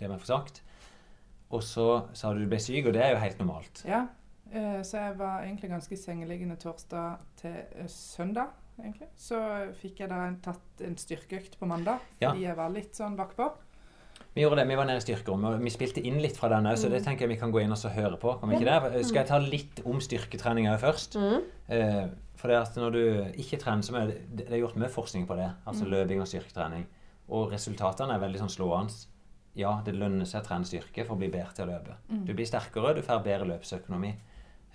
[0.00, 0.62] det vi får sagt.
[1.54, 3.82] Og så sa du du ble syk, og det er jo helt normalt.
[3.86, 4.04] Ja,
[4.52, 8.50] eh, så jeg var egentlig ganske sengeliggende torsdag til eh, søndag,
[8.82, 9.08] egentlig.
[9.16, 9.38] Så
[9.80, 12.32] fikk jeg da en, tatt en styrkeøkt på mandag, Ja.
[12.32, 13.52] fordi jeg var litt sånn bakpå.
[14.36, 16.66] Vi gjorde det, vi var nede i styrkerommet, og vi spilte inn litt fra den
[16.68, 18.34] òg, så det tenker jeg vi kan gå inn og så høre på.
[18.40, 19.04] Kan vi ikke det?
[19.08, 21.16] Skal jeg ta litt om styrketrening òg først?
[21.16, 21.46] Mm.
[22.36, 23.02] For det at når du
[23.40, 25.48] ikke trener, så er det, er gjort mye forskning på det.
[25.68, 26.86] Altså løping og styrketrening.
[27.32, 29.06] Og resultatene er veldig sånn slående.
[29.56, 31.96] Ja, det lønner seg å trene styrke for å bli bedre til å løpe.
[32.28, 34.12] Du blir sterkere, du får bedre løpsøkonomi.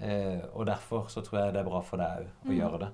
[0.01, 2.91] Eh, og derfor så tror jeg det er bra for deg òg å gjøre det.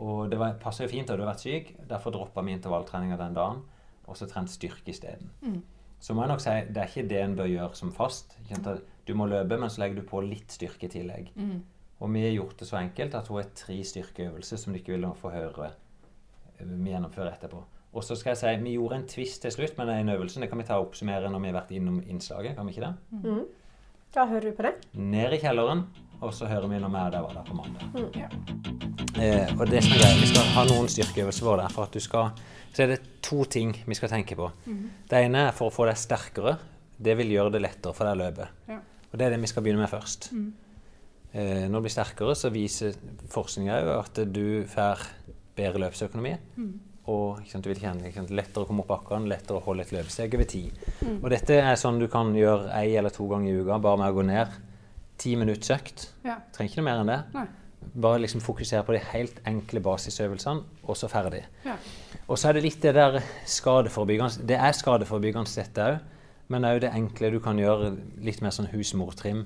[0.00, 3.18] Og det var, passer jo fint at du har vært syk, derfor droppa vi intervalltreninga
[3.20, 3.60] den dagen,
[4.06, 5.28] og så trent styrke isteden.
[5.42, 5.60] Mm.
[6.00, 8.38] Så må jeg nok si det er ikke det en bør gjøre som fast.
[9.06, 11.28] Du må løpe, men så legger du på litt styrke i tillegg.
[11.36, 11.60] Mm.
[12.00, 14.96] Og vi har gjort det så enkelt at hun har tre styrkeøvelser som du ikke
[14.96, 15.72] vil få høre
[16.64, 17.60] vi gjennomfører etterpå.
[17.96, 20.42] Og så skal jeg si, Vi gjorde en twist til slutt med den øvelsen.
[20.42, 22.56] Det kan vi ta og oppsummere når vi har vært innom innslaget.
[22.56, 22.94] kan vi ikke det?
[23.24, 23.44] Mm.
[24.14, 24.74] Da hører vi på det.
[24.94, 25.86] Ned i kjelleren,
[26.20, 27.82] og så hører vi når vi er der var der på mandag.
[27.94, 28.10] Mm.
[28.16, 28.28] Ja.
[29.16, 31.70] Eh, og det som er greit, Vi skal ha noen styrkeøvelser for det.
[31.72, 32.30] For at du skal,
[32.72, 34.50] så er det to ting vi skal tenke på.
[35.08, 36.58] Det ene er for å få deg sterkere.
[36.98, 38.48] Det vil gjøre det lettere for deg å løpe.
[38.68, 38.80] Ja.
[39.12, 40.32] Og det er det vi skal begynne med først.
[40.32, 40.65] Eh,
[41.36, 42.96] når du blir sterkere, så viser
[43.32, 45.02] forskninga òg at du får
[45.56, 46.36] bedre løpsøkonomi.
[47.06, 49.84] Og ikke sant, du vil kjenne sant, lettere å komme opp bakken, lettere å holde
[49.86, 50.80] et løpesteg over tid.
[51.20, 54.10] Og dette er sånn du kan gjøre ei eller to ganger i uka bare med
[54.10, 54.56] å gå ned.
[55.22, 56.08] Ti minutts økt.
[56.26, 56.40] Ja.
[56.56, 57.20] Trenger ikke noe mer enn det.
[57.36, 57.46] Nei.
[58.06, 61.44] Bare liksom fokusere på de helt enkle basisøvelsene, og så ferdig.
[61.64, 61.76] Ja.
[62.26, 66.12] Og så er det litt det der skadeforebyggende Det er skadeforebyggende dette òg,
[66.52, 67.90] men òg det enkle du kan gjøre.
[68.22, 69.44] Litt mer sånn husmortrim.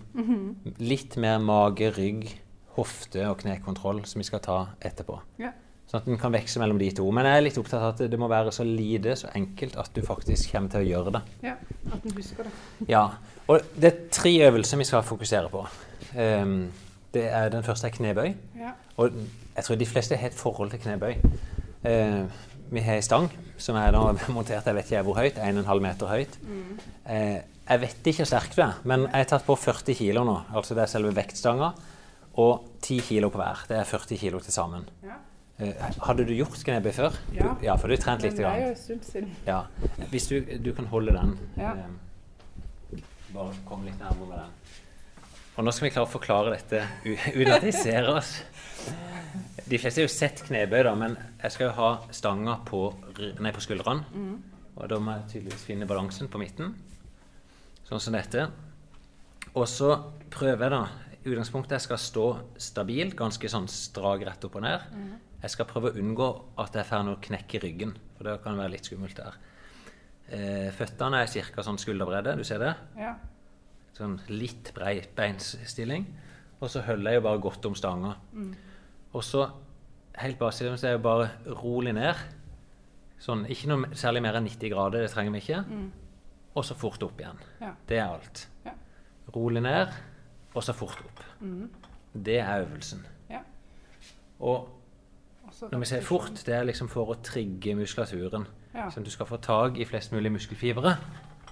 [0.79, 2.29] Litt mer mage, rygg,
[2.77, 5.19] hofte og knekontroll, som vi skal ta etterpå.
[5.41, 5.53] Ja.
[5.91, 7.07] Sånn at en kan veksle mellom de to.
[7.11, 9.91] Men jeg er litt opptatt av at det må være så lite, så enkelt, at
[9.97, 11.23] du faktisk kommer til å gjøre det.
[11.49, 11.57] ja.
[11.91, 12.53] At du husker det.
[12.93, 13.07] Ja,
[13.51, 15.65] og det er tre øvelser vi skal fokusere på.
[16.15, 16.69] Um,
[17.15, 18.29] det er, den første er knebøy.
[18.61, 18.77] Ja.
[19.03, 19.17] Og
[19.57, 21.17] jeg tror de fleste har et forhold til knebøy.
[21.91, 22.25] Eh,
[22.71, 23.29] vi har ei stang
[23.61, 23.93] som er
[24.37, 26.37] montert jeg vet ikke hvor høyt, 1,5 meter høyt.
[27.07, 30.25] Eh, jeg vet ikke hvor sterk du er, men jeg har tatt på 40 kilo
[30.27, 30.37] nå.
[30.55, 31.73] Altså det er selve vektstanga.
[32.41, 33.65] Og 10 kilo på hver.
[33.69, 34.85] Det er 40 kilo til sammen.
[35.05, 35.17] Ja.
[35.61, 35.75] Eh,
[36.07, 37.17] hadde du gjort knebøy før?
[37.37, 37.51] Ja.
[37.51, 38.39] Du, ja, for du har trent Men litt.
[38.39, 39.33] det er jo en stund siden.
[39.47, 39.59] Ja.
[40.13, 41.35] Hvis du, du kan holde den.
[41.59, 41.75] Ja.
[42.95, 43.03] eh,
[43.35, 44.57] bare kom litt nærmere med den.
[45.59, 48.31] Og nå skal vi klare å forklare dette uten at de ser oss.
[49.71, 52.81] De fleste har jo sett knebøy, da, men jeg skal jo ha stanga på,
[53.39, 54.03] nei, på skuldrene.
[54.77, 56.73] Og da må jeg tydeligvis finne balansen på midten,
[57.87, 58.49] sånn som dette.
[59.55, 59.93] Og så
[60.31, 60.83] prøver jeg da
[61.21, 64.87] i utgangspunktet jeg skal stå stabil, ganske sånn strak rett opp og ned.
[65.43, 66.29] Jeg skal prøve å unngå
[66.63, 69.37] at jeg får noe knekk i ryggen, for det kan være litt skummelt der.
[70.31, 71.63] Eh, føttene er ca.
[71.67, 72.75] sånn skulderbredde, du ser det?
[72.99, 73.15] Ja.
[73.97, 76.07] Sånn litt brei beinstilling.
[76.61, 78.17] Og så holder jeg jo bare godt om stanga.
[79.13, 79.49] Og så
[80.21, 81.31] helt basiskt så er jo bare
[81.63, 82.15] rolig ned.
[83.21, 85.65] Sånn, ikke noe særlig mer enn 90 grader, det trenger vi ikke.
[86.57, 87.39] Og så fort opp igjen.
[87.61, 87.73] Ja.
[87.89, 88.45] Det er alt.
[88.65, 88.73] Ja.
[89.37, 89.93] Rolig ned,
[90.55, 91.21] og så fort opp.
[92.15, 93.05] Det er øvelsen.
[93.31, 93.43] Ja.
[94.41, 94.69] Og
[95.71, 98.47] når vi sier fort, det er liksom for å trigge muskulaturen.
[98.75, 98.89] Ja.
[98.91, 100.97] Sånn at du skal få tak i flest mulig muskelfibre,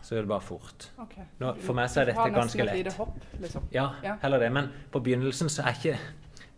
[0.03, 0.89] så er det bare fort.
[1.05, 1.25] Okay.
[1.43, 2.93] Nå, for meg så er dette ganske lett.
[2.97, 3.67] hopp, liksom.
[3.75, 4.17] Ja, Ja.
[4.23, 4.53] heller det.
[4.53, 5.99] Men på begynnelsen så er ikke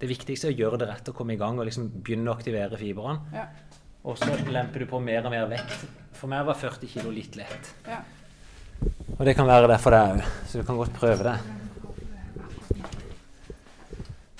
[0.00, 2.36] det viktigste er å gjøre det rett og komme i gang og liksom begynne å
[2.38, 3.20] aktivere fibrene.
[3.36, 3.48] Ja.
[4.08, 5.82] Og så lemper du på mer og mer vekt.
[6.16, 7.74] For meg var 40 kg litt lett.
[7.88, 8.00] Ja.
[9.18, 11.36] Og det kan være det for deg òg, så du kan godt prøve det.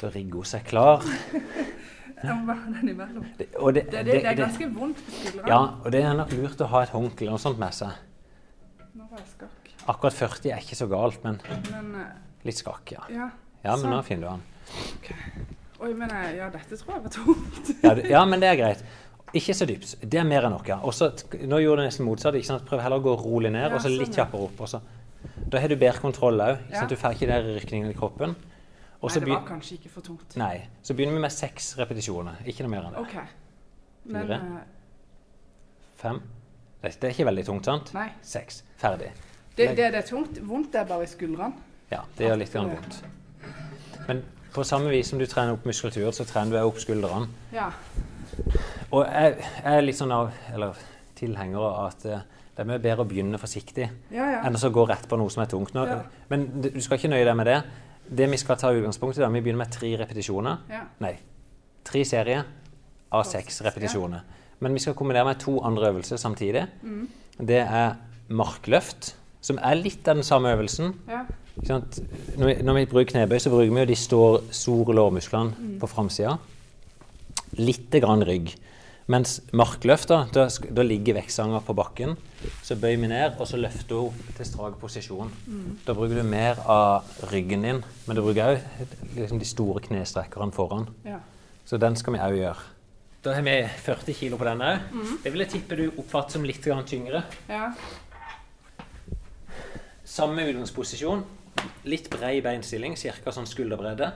[0.01, 1.05] Da rigger hun seg klar.
[2.21, 5.49] Det, og det, Det, det, er ganske vondt på skuldrene.
[5.49, 7.95] Ja, og det er nok lurt å ha et håndkle eller noe sånt med seg.
[9.89, 11.39] Akkurat 40 er ikke så galt, men
[11.71, 12.11] Men eh,
[12.45, 13.31] litt skakk, ja.
[13.65, 13.77] Ja.
[13.77, 14.43] Men nå finner du han.
[15.81, 17.71] Oi, men jeg, ja, dette tror jeg var tungt.
[17.87, 18.83] Ja, ja, men det er greit.
[19.37, 19.95] Ikke så dypt.
[20.03, 20.67] Det er mer enn nok.
[20.69, 20.77] ja.
[20.85, 21.09] Også,
[21.47, 22.35] nå gjorde du nesten motsatt.
[22.37, 22.65] ikke sant?
[22.69, 24.61] Prøv heller å gå rolig ned, Ja, og så litt sånn, kjappere opp.
[24.67, 24.81] Også.
[25.53, 26.65] Da har du bedre kontroll òg.
[26.73, 26.83] Ja.
[26.91, 28.35] Du får ikke den rykningen i kroppen.
[29.01, 30.35] Også Nei, det var kanskje ikke for tungt.
[30.37, 32.43] Nei, så begynner vi med seks repetisjoner.
[32.51, 33.05] Ikke noe mer enn det.
[33.07, 33.15] OK.
[34.11, 34.41] Men Fire.
[34.61, 34.67] eh,
[36.03, 36.21] Fem.
[36.83, 37.95] Det, det er ikke veldig tungt, sant?
[37.97, 38.09] Nei.
[38.25, 38.63] Seks.
[38.81, 39.09] Ferdig.
[39.57, 40.41] Det, det, det er tungt.
[40.49, 41.55] Vondt er bare i skuldrene.
[41.93, 43.01] Ja, det gjør litt grann vondt.
[44.09, 44.23] Men
[44.55, 47.29] på samme vis som du trener opp muskulatur, så trener du opp skuldrene.
[47.55, 47.71] Ja.
[48.91, 50.79] Og jeg, jeg er litt sånn av, eller
[51.19, 52.23] tilhenger av at eh,
[52.57, 54.41] det er bedre å begynne forsiktig Ja, ja.
[54.45, 55.73] enn å gå rett på noe som er tungt.
[55.77, 55.87] Nå.
[56.33, 57.59] Men du skal ikke nøye deg med det.
[58.11, 60.65] Det vi skal ta utgangspunkt i, da, vi begynner med tre repetisjoner.
[60.73, 60.83] ja.
[61.05, 61.15] Nei,
[61.87, 62.43] tre serier
[63.15, 64.27] av seks repetisjoner.
[64.61, 66.67] Men vi skal kombinere med to andre øvelser samtidig.
[66.83, 67.07] Mm.
[67.49, 67.95] Det er
[68.29, 70.93] markløft, som er litt av den samme øvelsen.
[71.69, 75.79] Når, vi, når vi bruker knebøy, så bruker vi jo de store, store lårmusklene Mm.
[75.81, 76.39] på framsida.
[77.59, 78.55] Litt grann rygg.
[79.11, 82.17] Mens markløft, da, da, da ligger vektstanga på bakken.
[82.63, 85.33] Så bøyer vi ned, og så løfter hun til strak posisjon.
[85.47, 85.79] Mm.
[85.87, 88.61] Da bruker du mer av ryggen din, men du bruker òg
[89.17, 90.89] liksom de store knestrekkerne foran.
[91.05, 91.19] ja.
[91.67, 92.63] Så den skal vi òg gjøre.
[93.23, 93.53] Da har vi
[93.85, 94.81] 40 kg på denne.
[94.93, 95.19] Mm.
[95.23, 97.23] Det vil jeg tippe du oppfatter som litt grann tyngre.
[97.49, 97.69] ja.
[100.05, 101.21] Samme utgangsposisjon.
[101.85, 103.33] Litt brei beinstilling, ca.
[103.33, 104.13] sånn skulderbredde.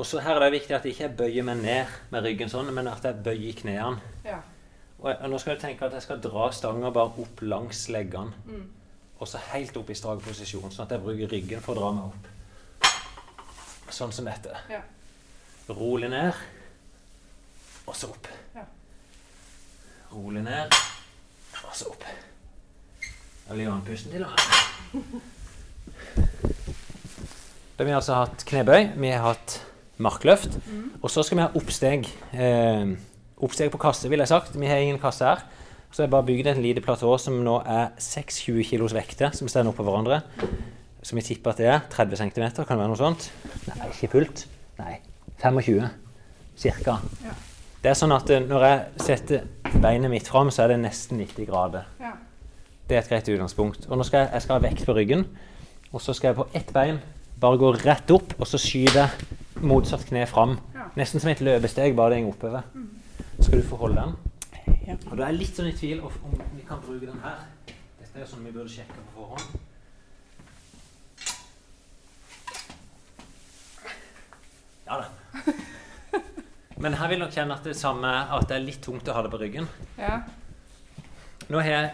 [0.00, 2.70] Og så her er det viktig at jeg ikke bøyer meg ned med ryggen sånn,
[2.74, 4.00] men at jeg bøyer knærne.
[4.24, 4.38] ja.
[5.00, 7.86] Og jeg, og nå skal du tenke at jeg skal dra stanga bare opp langs
[7.88, 8.34] leggene.
[9.20, 11.92] Og så helt opp i strak posisjon, sånn at jeg bruker ryggen for å dra
[11.96, 12.28] meg opp.
[13.96, 14.52] Sånn som dette.
[14.68, 14.82] Ja.
[15.72, 16.36] Rolig ned,
[17.86, 18.28] og så opp.
[18.54, 18.66] Ja.
[20.12, 20.76] Rolig ned,
[21.64, 22.04] og så opp.
[23.46, 25.00] Da blir vannpusten til, da.
[26.20, 29.56] Da har vi altså hatt knebøy, vi har hatt
[30.00, 30.58] markløft,
[31.00, 32.08] og så skal vi ha oppsteg.
[32.32, 32.92] Eh,
[33.40, 34.56] oppsteg på kasse, vil jeg sagt.
[34.60, 35.44] Vi har ingen kasse her.
[35.90, 39.72] Så jeg bare bygd et lite platå som nå er 6-20 kilos vekter, som står
[39.72, 40.20] oppå hverandre.
[41.02, 43.30] Som vi tipper at det er 30 cm, kan det være noe sånt?
[43.66, 44.44] Nei, ikke fullt.
[44.78, 45.00] Nei,
[45.40, 45.88] 25
[46.60, 46.98] cirka.
[47.24, 47.34] Ja.
[47.80, 51.18] Det er sånn at eh, når jeg setter beinet mitt fram, så er det nesten
[51.22, 51.88] 90 grader.
[52.02, 52.12] ja.
[52.90, 53.84] Det er et greit utgangspunkt.
[53.86, 55.20] Og nå skal jeg, jeg skal ha vekt på ryggen.
[55.90, 57.00] Og så skal jeg på ett bein
[57.40, 59.08] bare gå rett opp, og så skyte
[59.64, 60.58] motsatt kne fram.
[60.74, 60.86] Ja.
[60.98, 62.62] Nesten som et løpesteg, bare det går oppover.
[62.74, 62.90] Mm.
[63.40, 64.12] skal du få holde den.
[64.86, 64.96] Ja.
[65.10, 67.42] Og da er jeg litt sånn i tvil om vi kan bruke den her.
[67.98, 69.46] Dette er jo sånn vi burde sjekke på forhånd.
[74.86, 75.06] Ja da.
[76.82, 79.22] Men her vil nok kjenne at det samme at det er litt tungt å ha
[79.24, 79.68] det på ryggen.
[79.98, 80.20] Ja.
[81.50, 81.92] Nå har jeg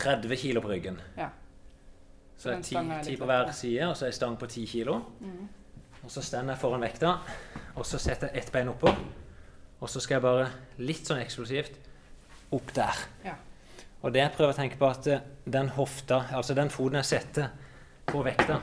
[0.00, 1.00] 30 kilo på ryggen.
[1.18, 1.30] Ja.
[2.36, 4.48] Så det er ti 10, litt 10 på hver side, og så ei stang på
[4.50, 4.98] ti kilo.
[5.20, 5.44] Mm.
[6.04, 7.14] Og så står jeg foran vekta,
[7.74, 8.92] og så setter jeg ett bein oppå.
[9.80, 10.48] Og så skal jeg bare
[10.84, 11.78] litt sånn eksplosivt
[12.54, 13.00] opp der.
[13.24, 13.34] Ja.
[14.04, 17.08] Og det jeg prøver å tenke på, at eh, den hofta, altså den foten jeg
[17.08, 17.48] setter
[18.08, 18.60] på vekta,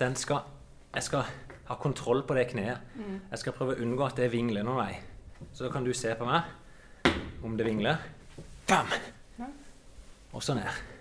[0.00, 0.50] den skal
[0.94, 1.24] Jeg skal
[1.66, 2.78] ha kontroll på det kneet.
[3.32, 5.00] Jeg skal prøve å unngå at det vingler noen vei.
[5.50, 7.98] Så da kan du se på meg om det vingler.
[8.68, 8.92] Bam!
[9.40, 9.48] Ja.
[10.30, 10.93] Og så ned.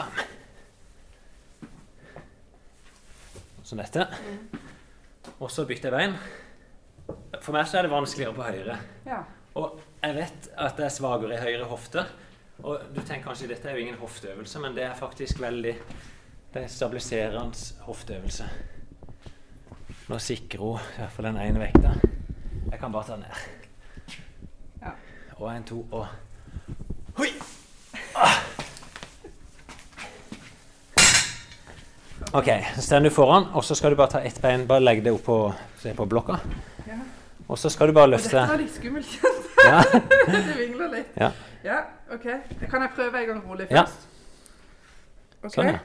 [0.00, 0.10] Bam!
[3.62, 4.06] Som dette.
[5.38, 6.16] Og så bytter jeg bein.
[7.40, 8.76] For meg så er det vanskeligere på høyre.
[9.06, 9.20] Ja.
[9.60, 12.06] Og jeg vet at det er svakere i høyre hofte.
[12.64, 15.76] Og du tenker kanskje dette er jo ingen hofteøvelse, men det er faktisk veldig
[16.50, 18.46] Det er stabiliserende hofteøvelse.
[20.10, 21.92] Nå sikrer hun i hvert fall den ene vekta.
[22.72, 24.16] Jeg kan bare ta den ned.
[24.82, 24.96] Ja.
[25.36, 26.06] Og en, to, og
[27.20, 27.30] Hoi!
[28.16, 28.40] Ah.
[32.32, 34.66] OK, så står du foran, og så skal du bare ta ett bein.
[34.70, 35.38] Bare legge det opp på,
[35.96, 36.36] på blokka.
[36.86, 36.98] ja.
[37.50, 39.14] Og så skal du bare Og løfte dette var litt skummelt.
[39.70, 39.80] ja.
[40.30, 41.16] det vingler litt.
[41.18, 41.32] Ja.
[41.64, 41.80] Ja,
[42.14, 42.26] OK.
[42.70, 43.82] Kan jeg prøve en gang rolig Ja.
[45.42, 45.56] først?
[45.56, 45.80] Sånn, ja.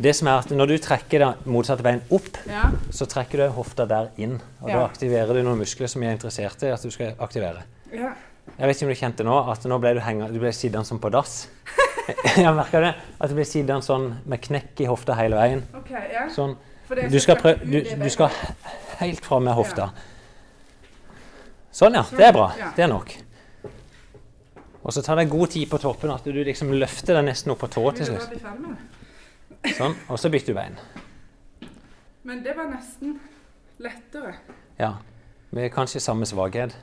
[0.00, 2.66] Det som er at Når du trekker det motsatte bein opp, Ja.
[2.92, 4.36] så trekker du hofta der inn.
[4.60, 7.64] Og da aktiverer du noen muskler som jeg er interessert i at du skal aktivere.
[7.94, 8.12] ja.
[8.58, 10.88] Jeg vet ikke om du kjente nå at nå ble du, henger, du ble sittende
[10.88, 11.46] som på dass.
[12.42, 12.92] Jeg merka det.
[13.18, 15.64] At du ble sittende sånn med knekk i hofta hele veien.
[15.78, 15.90] OK.
[16.12, 16.26] Ja.
[16.34, 16.56] Sånn.
[16.90, 18.34] Du skal, prøve, du, du skal
[18.98, 19.92] helt fram med hofta.
[21.70, 22.02] Sånn, ja.
[22.10, 22.48] Det er bra.
[22.76, 23.14] Det er nok.
[24.80, 27.62] Og så tar det god tid på toppen, at du liksom løfter deg nesten opp
[27.62, 28.32] på tå til slutt.
[29.76, 29.94] Sånn.
[30.08, 30.78] Og så bytter du bein.
[32.26, 33.18] Men det var nesten
[33.80, 34.34] lettere.
[34.80, 34.96] Ja.
[35.54, 36.74] Med kanskje samme svakhet.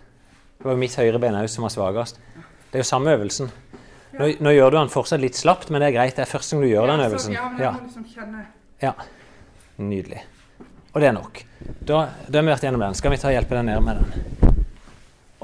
[0.57, 2.19] Det var mitt høyre ben òg som var svakest.
[2.71, 3.51] Det er jo samme øvelsen.
[4.17, 6.15] Nå, nå gjør du den fortsatt litt slapt, men det er greit.
[6.17, 7.35] Det er første gang du gjør den øvelsen.
[7.35, 8.37] Ja, liksom
[8.81, 8.93] ja.
[9.77, 10.23] Nydelig.
[10.93, 11.43] Og det er nok.
[11.85, 12.97] Da, da har vi vært gjennom den.
[12.97, 14.55] Skal vi ta og hjelpe deg ned med den?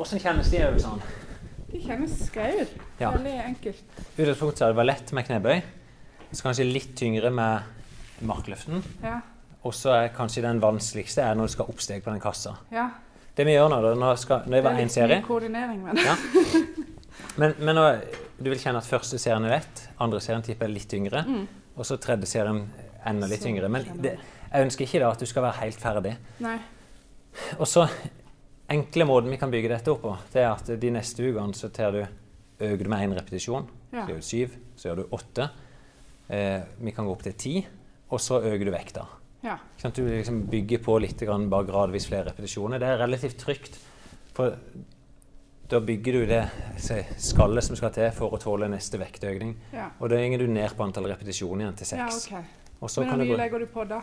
[0.02, 1.12] Åssen kjennes de øvelsene?
[1.70, 2.74] De kjennes greie ut.
[3.00, 3.12] Ja.
[3.14, 4.02] Veldig enkelt.
[4.18, 5.62] Utgangspunktet er det var lett med knebøy.
[6.34, 8.82] Så kanskje litt tyngre med markløften.
[9.06, 9.20] Ja.
[9.64, 12.58] Og så er kanskje den vanskeligste er når du skal oppsteg på den kassa.
[12.74, 12.90] ja.
[13.36, 15.22] Det vi gjør nå, da, nå, skal, nå det er én litt serie.
[15.26, 15.98] koordinering men.
[15.98, 16.16] Ja.
[17.38, 17.84] Men, men nå,
[18.38, 21.48] du vil kjenne at første serien er lett, andre serien tipper er litt yngre, Mm.
[21.78, 22.60] og så tredje serien
[23.10, 23.70] enda litt Så yngre.
[23.74, 24.18] Men det,
[24.52, 26.16] jeg ønsker ikke da at du skal være helt ferdig.
[26.46, 26.58] Nei.
[27.58, 27.88] Og så
[28.70, 31.72] enkle måten vi kan bygge dette opp på, det er at de neste ukene så
[31.74, 32.04] tar du
[32.64, 33.66] øker du med én repetisjon.
[33.94, 34.06] Ja.
[34.06, 35.50] Så gjør du syv, så gjør du åtte.
[36.30, 37.56] Eh, vi kan gå opp til ti,
[38.14, 39.08] og så øker du vekta.
[39.44, 39.58] Ja.
[39.92, 42.80] Du liksom bygger på litt, grann, bare gradvis flere repetisjoner.
[42.80, 43.80] Det er relativt trygt.
[44.34, 44.56] For
[45.70, 46.44] da bygger du det
[47.22, 49.56] skallet som skal til for å tåle neste vektøkning.
[49.74, 49.90] ja.
[50.00, 52.28] Og da går du ned på antall repetisjoner igjen til seks.
[52.32, 52.62] Ja, okay.
[52.84, 54.02] Men hvor mye legger du på da?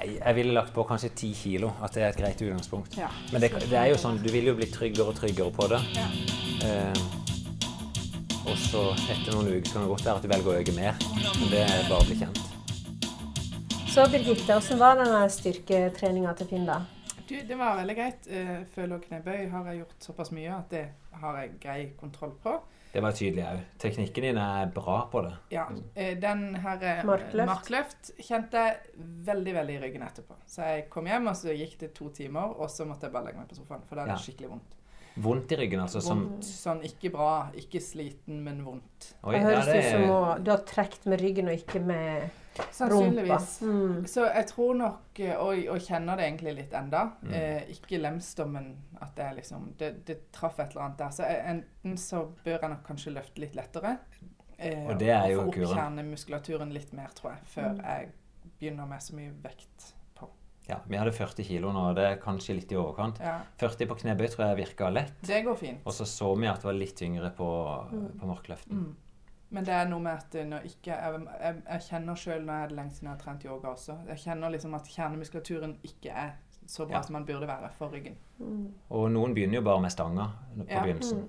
[0.00, 2.98] Jeg, Jeg ville lagt på kanskje ti kilo, at det er et greit utgangspunkt.
[2.98, 3.08] Ja.
[3.32, 5.80] Men det, det er jo sånn, du vil jo bli tryggere og tryggere på det.
[5.98, 6.06] Ja.
[6.66, 7.06] Eh,
[8.48, 11.02] og så etter noen uker kan det godt være at du velger å øke mer.
[11.40, 12.47] Men det er bare å bli kjent.
[13.94, 16.80] Så Birgitte, hvordan var denne styrketreninga til Finn, da?
[17.28, 18.28] Du, det var veldig greit.
[18.30, 20.84] Eh, Føl- og knebøy har jeg gjort såpass mye at det
[21.20, 22.54] har jeg grei kontroll på.
[22.92, 23.58] Det var tydelig òg.
[23.82, 25.34] Teknikken din er bra på det.
[25.52, 27.46] Ja, eh, Den her eh, Markløft.
[27.50, 28.78] markløft kjente jeg
[29.28, 30.38] veldig veldig i ryggen etterpå.
[30.46, 33.24] Så jeg kom hjem, og så gikk det to timer, og så måtte jeg bare
[33.28, 33.82] legge meg på sofaen.
[33.88, 34.24] For da hadde Ja.
[34.24, 34.77] skikkelig vondt.
[35.22, 36.00] Vondt i ryggen, altså.
[36.04, 39.14] Som, Vondt, Sånn ikke bra, ikke sliten, men vondt.
[39.24, 42.20] oi, Det høres ut som å, du har trukket med ryggen og ikke med
[42.58, 42.72] rumpa.
[42.74, 43.60] Sannsynligvis.
[43.62, 44.06] Mm.
[44.10, 47.32] Så jeg tror nok, eh, og, og kjenner det egentlig litt enda, Mm.
[47.34, 51.10] eh, ikke lemstommen at det er liksom Det, det traff et eller annet der.
[51.14, 53.98] Så jeg, enten så bør jeg nok kanskje løfte litt lettere.
[54.58, 57.84] Eh, Og det er jo få opp kjernemuskulaturen litt mer, tror jeg, før Mm.
[57.84, 58.08] jeg
[58.58, 59.92] begynner med så mye vekt.
[60.68, 63.18] Ja, vi hadde 40 kilo nå, det er kanskje litt i overkant.
[63.20, 65.14] Ja, 40 på knebøy tror jeg virka lett.
[65.26, 65.78] det går fint.
[65.86, 67.48] Og så så vi at det var litt tyngre på,
[67.92, 68.18] Mm.
[68.20, 68.72] på markløften.
[68.84, 68.96] Mm.
[69.50, 72.62] Men det er noe med at når ikke Jeg, jeg, jeg kjenner sjøl når jeg
[72.64, 73.96] er det lenge siden jeg har trent yoga også.
[74.08, 76.30] Jeg kjenner liksom at kjernemuskulaturen ikke er
[76.66, 77.02] så bra Ja.
[77.02, 78.16] som man burde være for ryggen.
[78.38, 78.72] Mm.
[78.90, 80.82] Og noen begynner jo bare med stanga på Ja.
[80.84, 81.28] begynnelsen.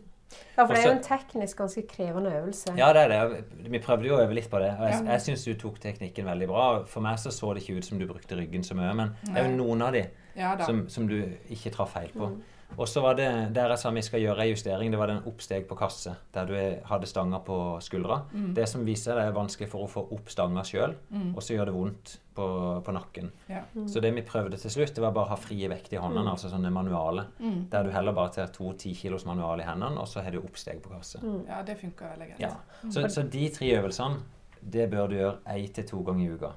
[0.57, 2.73] Ja, for det er jo en teknisk ganske krevende øvelse.
[2.77, 3.43] Ja, det er det.
[3.71, 4.69] Vi prøvde jo å øve litt på det.
[4.77, 6.67] Og jeg, jeg syns du tok teknikken veldig bra.
[6.91, 9.37] For meg så så det ikke ut som du brukte ryggen så mye, men det
[9.37, 10.05] er jo noen av de
[10.37, 11.17] Ja som, som du
[11.49, 12.29] ikke traff feil på.
[12.35, 12.58] Mm.
[12.77, 15.23] Og så var det der jeg sa vi skal gjøre en justering, det var den
[15.27, 16.53] oppsteg på kasse, der du
[16.85, 18.21] hadde stanga på skuldra.
[18.31, 18.53] Mm.
[18.55, 21.35] Det som viser det er vanskelig for å få opp stanga sjøl, Mm.
[21.35, 23.31] og så gjør det vondt på, på nakken.
[23.49, 23.63] Ja.
[23.87, 26.23] Så det vi prøvde til slutt, det var bare å ha frie vekt i håndene,
[26.29, 26.31] Mm.
[26.31, 27.25] altså sånne manualer.
[27.39, 27.69] Mm.
[27.69, 30.39] Der du heller bare tar to ti kilos manual i hendene, og så har du
[30.39, 31.19] oppsteg på kasse.
[31.23, 31.47] Mm.
[31.47, 32.39] Ja, det funker veldig greit.
[32.39, 32.55] Ja.
[32.89, 34.21] Så, så de tre øvelsene,
[34.61, 36.51] det bør du gjøre én til to ganger i uka.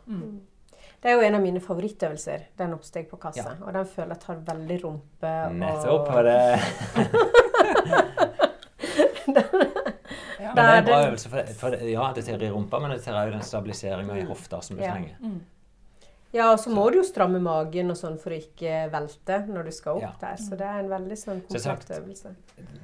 [1.02, 1.04] Mm.
[1.04, 3.56] Det er jo en av mine favorittøvelser, den oppsteg på kassa.
[3.58, 3.66] Ja.
[3.66, 5.32] Og den føler jeg tar veldig rumpe.
[5.52, 6.08] Nettopp.
[6.08, 6.60] og Og det,
[10.42, 10.52] Ja.
[10.54, 11.28] det er en bra øvelse.
[11.30, 14.16] For, det, for det, ja, det tar i rumpa, men det tar òg den stabiliseringa
[14.18, 14.92] i hofta som du Ja.
[14.92, 15.16] trenger.
[16.32, 19.64] Ja, og så må du jo stramme magen og sånn for å ikke velte når
[19.64, 20.12] du skal opp Ja.
[20.20, 20.36] der.
[20.40, 22.34] Så det er en veldig sånn Så komplett øvelse.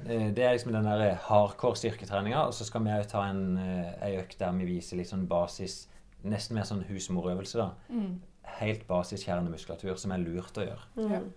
[0.09, 2.47] Eh, Det er liksom den der hardcore styrketreninga.
[2.47, 5.87] Og så skal vi òg ta en, en økt der vi viser litt sånn basis
[6.27, 7.69] Nesten mer sånn husmorøvelse, da.
[7.95, 8.17] Mm.
[8.59, 10.89] Helt basis kjernemuskulatur som er lurt å gjøre.
[10.99, 11.29] Mm.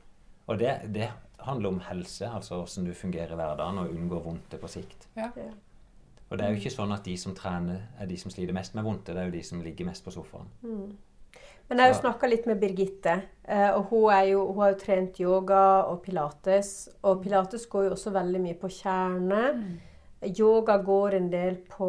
[0.50, 1.12] Og det, det
[1.46, 5.08] handler om helse, altså hvordan du fungerer i hverdagen og unngår vondte på sikt.
[5.18, 5.30] Ja.
[6.32, 8.76] Og det er jo ikke sånn at de som trener, er de som sliter mest
[8.78, 9.14] med vondte.
[9.14, 10.48] Det er jo de som ligger mest på sofaen.
[10.64, 10.92] Mm.
[11.68, 13.14] Men jeg har jo snakka litt med Birgitte,
[13.48, 16.90] eh, og hun, er jo, hun har jo trent yoga og pilates.
[17.08, 19.44] Og pilates går jo også veldig mye på kjerne.
[19.56, 20.34] Mm.
[20.36, 21.88] Yoga går en del på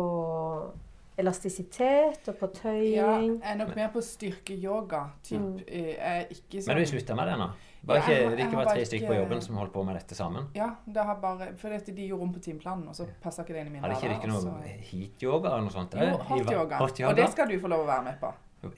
[1.22, 2.94] elastisitet og på tøying.
[2.94, 5.04] Ja, jeg er nok mer på styrkeyoga.
[5.24, 5.40] Typ.
[5.40, 6.32] Mm.
[6.58, 7.52] Sånn Men du slutta med det nå?
[7.82, 9.96] Var Ja, ikke, det ikke bare var tre stykker på jobben som holdt på med
[9.98, 10.44] dette sammen?
[10.54, 13.56] Ja, det har bare for dette, de gjorde om på timeplanen, og så passa ikke
[13.56, 15.96] det inn i min Hadde ikke dere hverdag, noe og heat-yoga eller noe sånt?
[15.98, 16.78] Jo, hot-yoga.
[16.78, 18.30] hot Og det skal du få lov å være med på.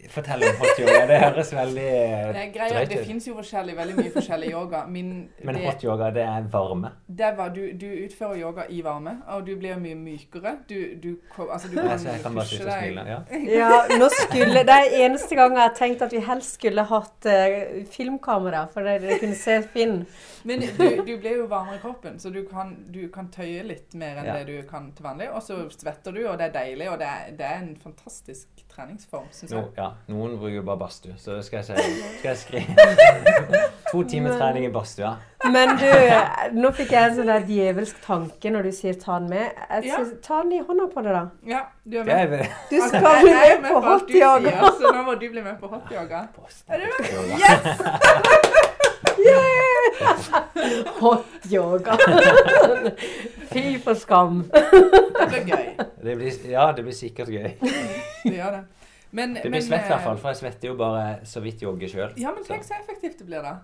[0.08, 1.00] Fortell om hot yoga.
[1.10, 2.54] Det høres veldig Det, ut.
[2.54, 4.78] greia, det fins jo forskjellig, veldig mye forskjellig yoga.
[4.88, 5.10] Min,
[5.44, 6.90] Men det, hot yoga, det er varme.
[7.06, 10.54] det var, du, du utfører yoga i varme, og du blir mye mykere.
[10.70, 11.10] Du, du,
[11.50, 13.04] altså, du kan Altså, jeg kan bare sitte og smile.
[13.12, 13.18] Ja.
[13.60, 17.28] Ja, nå skulle, Det er eneste gang jeg har tenkt at vi helst skulle hatt
[17.28, 20.00] uh, filmkamera, for dere kunne se Finn.
[20.48, 23.92] Men du, du blir jo varmere i kroppen, så du kan, du kan tøye litt
[24.00, 24.40] mer enn Ja.
[24.40, 25.28] det du kan til vanlig.
[25.36, 28.48] Og så svetter du, og det er deilig, og det er, det er en fantastisk
[28.76, 29.60] treningsform, syns jeg.
[29.60, 29.88] No, ja.
[30.10, 31.74] Noen bruker bare badstue, så skal jeg, si,
[32.18, 32.88] skal jeg skrive
[33.92, 35.14] To timer Men- trening i badstua.
[35.44, 35.88] Men du,
[36.56, 39.50] nå fikk jeg en sånn der djevelsk tanke når du sier ta den med.
[39.68, 39.98] Jeg Ja.
[40.24, 41.24] Ta den i hånda på det, da.
[41.46, 42.46] Ja, du er er med.
[42.70, 44.72] Du Altså, skal altså, bli er med på alt hot du sier, yoga.
[44.80, 46.24] Så nå må du bli med på hotyoga.
[46.40, 46.64] Yes!
[46.68, 46.86] Er du
[49.20, 50.42] yoga.
[51.00, 51.96] Hot yoga.
[53.52, 54.44] Fy for skam.
[54.52, 55.66] Det blir gøy.
[56.04, 57.52] Det blir, ja, det blir sikkert gøy.
[57.60, 58.64] Det gjør det.
[59.14, 61.40] Men, Det blir men, svett i hvert fall, eh, for jeg svetter jo bare så
[61.44, 62.16] vidt jogger sjøl.
[62.18, 63.60] Ja, men tenk så effektivt det blir, da.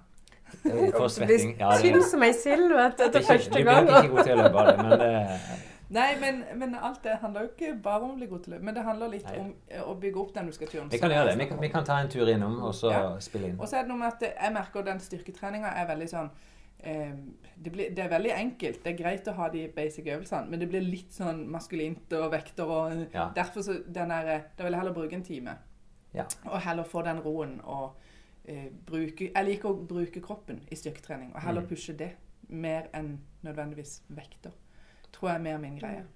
[0.95, 1.57] For svetting.
[1.59, 3.87] Ja, det, Tynn som ei sild vet du, etter første gang.
[3.87, 5.11] du blir ikke god til å løpe av det, men det
[5.91, 8.63] Nei, men, men alt det handler jo ikke bare om å bli god til løp.
[8.63, 9.39] Men det handler litt Nei.
[9.43, 10.91] om eh, å bygge opp den muskulaturen.
[10.93, 11.39] Vi kan gjøre det.
[11.41, 13.01] Vi kan, vi kan ta en tur innom og så Ja.
[13.21, 13.59] spille inn.
[13.61, 16.31] Og så er det noe med at jeg merker den styrketreninga er veldig sånn
[16.79, 17.11] eh,
[17.57, 18.79] det, blir, det er veldig enkelt.
[18.85, 22.31] Det er greit å ha de basic øvelsene, men det blir litt sånn maskulint og
[22.33, 23.27] vekter og eh, Ja.
[23.35, 25.57] Derfor så den der, eh, Da vil jeg heller bruke en time.
[26.15, 26.25] Ja.
[26.47, 27.99] Og heller få den roen og
[28.47, 31.69] eh, bruke Jeg liker å bruke kroppen i styrketrening, og heller Mm.
[31.69, 32.13] pushe det
[32.49, 34.51] mer enn nødvendigvis vekter.
[35.21, 36.07] Tror jeg er mer min greie.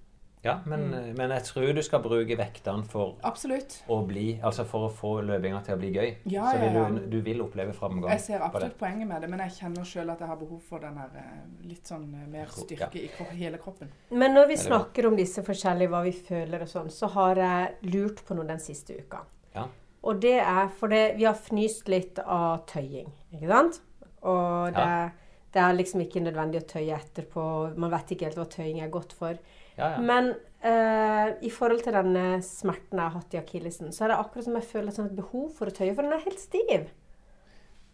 [0.45, 3.79] Ja, men, men jeg tror du skal bruke vektene for Absolutt.
[3.89, 6.11] å bli Altså for å få løpinga til å bli gøy.
[6.29, 6.91] Ja, så vil ja, ja.
[6.93, 8.11] du, du vil oppleve framgang.
[8.13, 10.85] Jeg ser absolutt poenget med det, men jeg kjenner sjøl at jeg har behov for
[10.85, 13.89] den her eh, litt sånn eh, mer styrke i hele kroppen.
[14.13, 17.91] Men når vi snakker om disse forskjellige, hva vi føler og sånn, så har jeg
[17.95, 19.25] lurt på noe den siste uka.
[19.57, 19.65] Ja.
[20.05, 23.81] Og det er for vi har fnyst litt av tøying, ikke sant?
[24.21, 25.09] Og det, Ja.
[25.55, 27.43] Det er liksom ikke nødvendig å tøye etterpå.
[27.79, 29.37] Man vet ikke helt hva tøying er godt for.
[29.77, 30.01] Ja, ja.
[30.03, 34.19] Men eh, i forhold til denne smerten jeg har hatt i akillesen, så er det
[34.19, 36.89] akkurat som jeg føler et behov for å tøye, for den er helt stiv.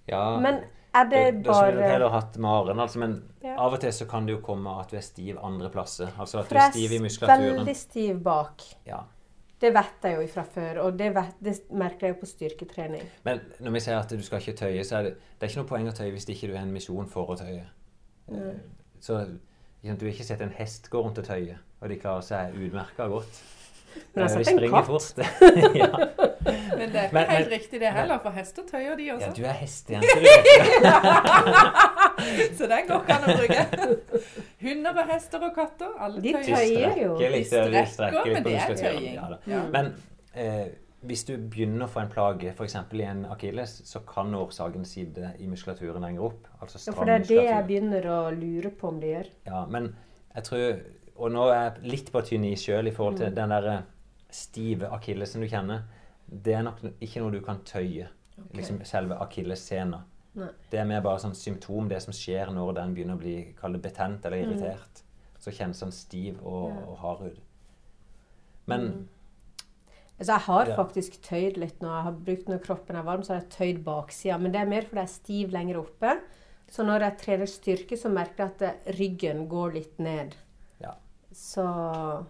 [0.10, 0.24] ja.
[0.42, 3.56] Men er det det, det som jeg bare heller hatt maren, altså, men Ja.
[3.64, 6.10] av og til så kan det jo komme at du er stiv andre plasser.
[6.20, 7.56] Altså at du er stiv i er muskulaturen.
[7.62, 8.66] veldig stiv bak.
[8.86, 9.04] Ja.
[9.62, 13.04] Det vet jeg jo fra før, og det, vet, det merker jeg jo på styrketrening.
[13.24, 15.62] Men når vi sier at du skal ikke tøye, så er det, det er ikke
[15.62, 17.68] noe poeng å tøye hvis ikke du har en misjon for å tøye.
[18.34, 18.56] Nei.
[19.02, 19.20] Så
[19.84, 22.58] ikke du har ikke sett en hest gå rundt og tøye, og de klarer seg
[22.58, 23.42] utmerka godt.
[24.16, 24.88] Men jeg har Eh, sett de en springer katt.
[24.88, 25.14] fort.
[25.82, 25.92] ja.
[26.78, 29.28] Men det er ikke Men- helt men- riktig det heller, for hester tøyer de også.
[29.28, 30.26] ja, du er hestejente, du.
[32.58, 33.62] Så den går ikke an å bruke.
[34.62, 36.46] Hunder og hester og katter, alle De tøyer.
[36.56, 37.18] Tøyer jo.
[37.18, 39.14] De strekker, de strekker, men på det er tøying.
[39.16, 39.28] Ja.
[39.48, 39.64] Ja.
[39.74, 39.92] Men
[40.36, 40.68] eh,
[41.02, 42.76] hvis du begynner å få en plage, f.eks.
[42.94, 46.48] i en akilles, så kan årsaken sitte i muskulaturen lenger opp.
[46.62, 49.32] Altså Ja, for det er det jeg begynner å lure på om det gjør.
[49.50, 49.96] Ja, men
[50.36, 50.82] jeg tror
[51.22, 53.20] Og nå er jeg litt på tynn is sjøl i forhold Mm.
[53.26, 53.84] til den der
[54.32, 55.82] stive akillesen du kjenner.
[56.28, 58.08] Det er nok ikke noe du kan tøye.
[58.56, 60.00] Liksom selve akillessena.
[60.36, 60.50] Nei.
[60.72, 63.82] Det er mer bare sånn symptom, det som skjer når den begynner å bli kallet
[63.84, 65.02] betent eller irritert.
[65.40, 66.78] Så kjennes den stiv og, Mm.
[66.80, 66.86] Ja.
[66.88, 67.40] og hard ut.
[68.68, 69.08] Men Mm.
[70.20, 70.76] Altså, jeg har Ja.
[70.76, 73.84] faktisk tøyd litt når jeg har brukt når kroppen er varm, så har jeg tøyd
[73.84, 74.38] baksida.
[74.40, 76.22] Men det er mer fordi jeg er stiv lenger oppe.
[76.70, 80.36] Så når jeg trener styrke, så merker jeg at ryggen går litt ned.
[80.80, 80.94] Ja.
[81.34, 82.26] Så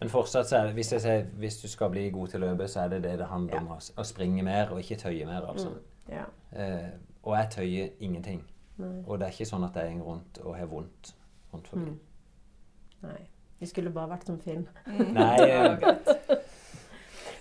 [0.00, 2.68] Men fortsatt så er det, hvis, sier, hvis du skal bli god til å løpe,
[2.68, 3.68] så er det det det handler om.
[3.68, 5.72] Å, springe mer og ikke tøye mer, altså.
[6.08, 6.24] Ja.
[6.52, 6.90] Eh,
[7.24, 8.42] og jeg tøyer ingenting.
[8.80, 9.02] Nei.
[9.06, 11.12] Og det er ikke sånn at jeg går rundt og har vondt
[11.52, 11.90] rundt forbi.
[11.90, 11.98] Mm.
[13.02, 13.20] Nei.
[13.60, 14.66] Vi skulle bare vært som film.
[14.86, 16.08] Nei, Ja, eh, greit.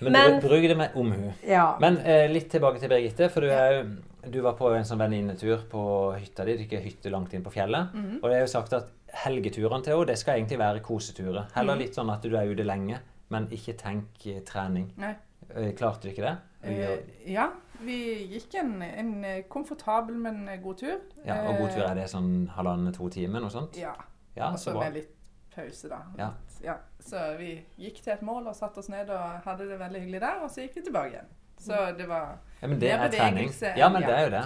[0.01, 1.31] men, Men- bruk det med omhu.
[1.47, 1.77] Ja.
[1.79, 3.29] Men eh, litt tilbake til Birgitte.
[3.31, 3.85] For du, er
[4.29, 5.83] du var på en sånn venninnetur på
[6.19, 6.57] hytta di.
[6.65, 7.93] Ikke hytte langt inn på fjellet.
[7.95, 8.17] Mhm.
[8.21, 8.91] Og det er jo sagt at
[9.23, 11.47] helgeturene til henne, det skal egentlig være koseturer.
[11.55, 11.79] Heller Mhm.
[11.85, 12.99] litt sånn at du er ute lenge,
[13.29, 14.91] men ikke tenk eh, trening.
[14.97, 15.15] Nei.
[15.55, 16.35] Eh, Klarte du ikke det?
[16.63, 16.99] Eh,
[17.33, 17.47] ja,
[17.81, 17.95] vi
[18.33, 20.99] gikk en, en eh, komfortabel, men eh, god tur.
[21.25, 23.77] Ja, og god tur Eh, er det sånn halvannen-to timer, noe sånt?
[23.79, 23.93] Ja.
[24.35, 25.15] Ja, Og så med litt
[25.55, 26.01] pause, da.
[26.17, 26.29] Ja.
[26.63, 30.01] Ja, Så vi gikk til et mål og satte oss ned og hadde det veldig
[30.03, 31.29] hyggelig der, og så gikk vi tilbake igjen.
[31.59, 33.49] Så det var Ja, men det er trening.
[33.77, 34.43] Ja, men det er jo det.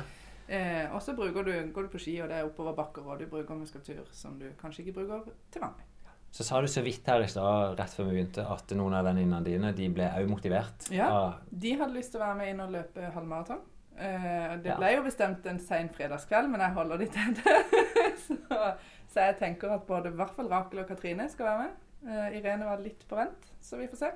[0.49, 4.05] eh, Og så går du på ski, og det er oppoverbakker, og du bruker muskulatur
[4.11, 5.85] som du kanskje ikke bruker til vanlig.
[6.33, 9.05] Så sa du så vidt her i stad, rett før vi begynte, at noen av
[9.05, 10.87] venninnene dine de ble òg motivert.
[10.89, 11.09] Ja.
[11.13, 13.59] av- De hadde lyst til å være med inn og løpe halvmaraton.
[13.95, 14.77] Eh, det Ja.
[14.79, 17.57] ble jo bestemt en sen fredagskveld, men jeg holder de til det.
[18.25, 18.73] så,
[19.13, 21.79] så jeg tenker at både i hvert fall Rakel og Katrine skal være med.
[22.03, 24.09] Uh, Irene var litt på vent, så vi får se.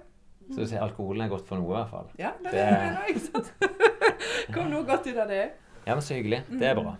[0.50, 2.10] Så du ser alkoholen er godt for noe, i hvert fall.
[2.18, 3.54] Ja, det Det- er det mener, ikke sant?
[4.58, 5.52] Kom noe godt ut av det.
[5.86, 6.42] Ja, men så hyggelig.
[6.50, 6.98] Det er bra.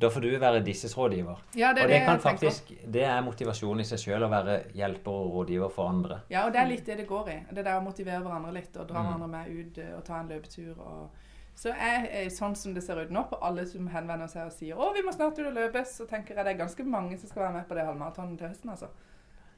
[0.00, 1.36] Da får du være disses rådgiver.
[1.54, 5.12] Ja, det og det det faktisk, det er motivasjonen i seg sjøl å være hjelper
[5.12, 6.20] og rådgiver for andre.
[6.30, 7.36] Ja, og det er litt det det går i.
[7.50, 9.06] Det der å motivere hverandre litt og dra Mm.
[9.06, 10.78] hverandre med ut eh, og ta en løpetur.
[10.80, 11.10] Og...
[11.54, 14.52] Så jeg er sånn som det ser ut nå, på alle som henvender seg og
[14.52, 17.18] sier 'Å, vi må snart ut og løpe', så tenker jeg det er ganske mange
[17.18, 18.86] som skal være med på det halvmaratonet til høsten, altså.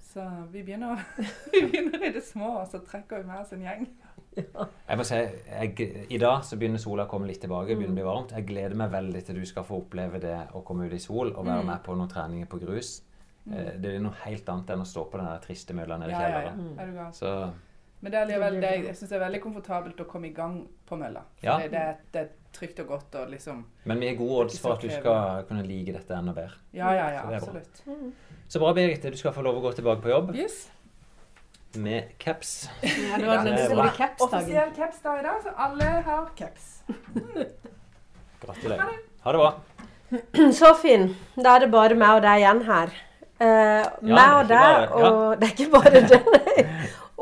[0.02, 0.98] Så vi begynner,
[1.52, 3.86] vi begynner i det små, og så trekker vi med oss en gjeng.
[4.36, 7.76] Jeg må si, jeg, I dag så begynner sola å komme litt tilbake.
[7.76, 8.32] begynner å bli varmt.
[8.36, 11.32] Jeg gleder meg veldig til du skal få oppleve det å komme ut i sol
[11.34, 11.66] og være Mm.
[11.72, 13.02] med på noen treninger på grus.
[13.46, 13.80] Mm.
[13.82, 16.12] Det er noe helt annet enn å stå på den der triste mølla nede i
[16.12, 16.50] Ja, ja, ja.
[16.50, 16.78] kjelleren.
[16.80, 17.12] Er du?
[17.12, 17.52] Så
[18.00, 20.66] Men det er likevel, det, jeg syns det er veldig komfortabelt å komme i gang
[20.86, 21.22] på mølla.
[21.42, 21.58] Ja.
[21.58, 24.72] det, det, det er trygt og godt og liksom Men vi er gode odds for
[24.74, 26.52] at du skal kunne like dette enda bedre.
[26.72, 27.60] Ja, ja, ja, Så det bra.
[27.60, 28.14] absolutt.
[28.48, 29.10] Så bra, Birgitte.
[29.10, 30.70] Du skal få lov å gå tilbake på jobb Yes.
[31.76, 32.68] Med caps.
[32.82, 34.38] Ja, det var den store capsdagen.
[34.40, 36.70] Offisiell capsdag i dag, så alle har caps.
[38.44, 38.98] Gratulerer.
[39.24, 39.54] Ha det bra.
[40.58, 41.08] Så fin.
[41.36, 42.92] da er det bare meg og deg igjen her.
[43.42, 46.66] Eh, meg og deg, ikke bare- det er ikke bare det, nei.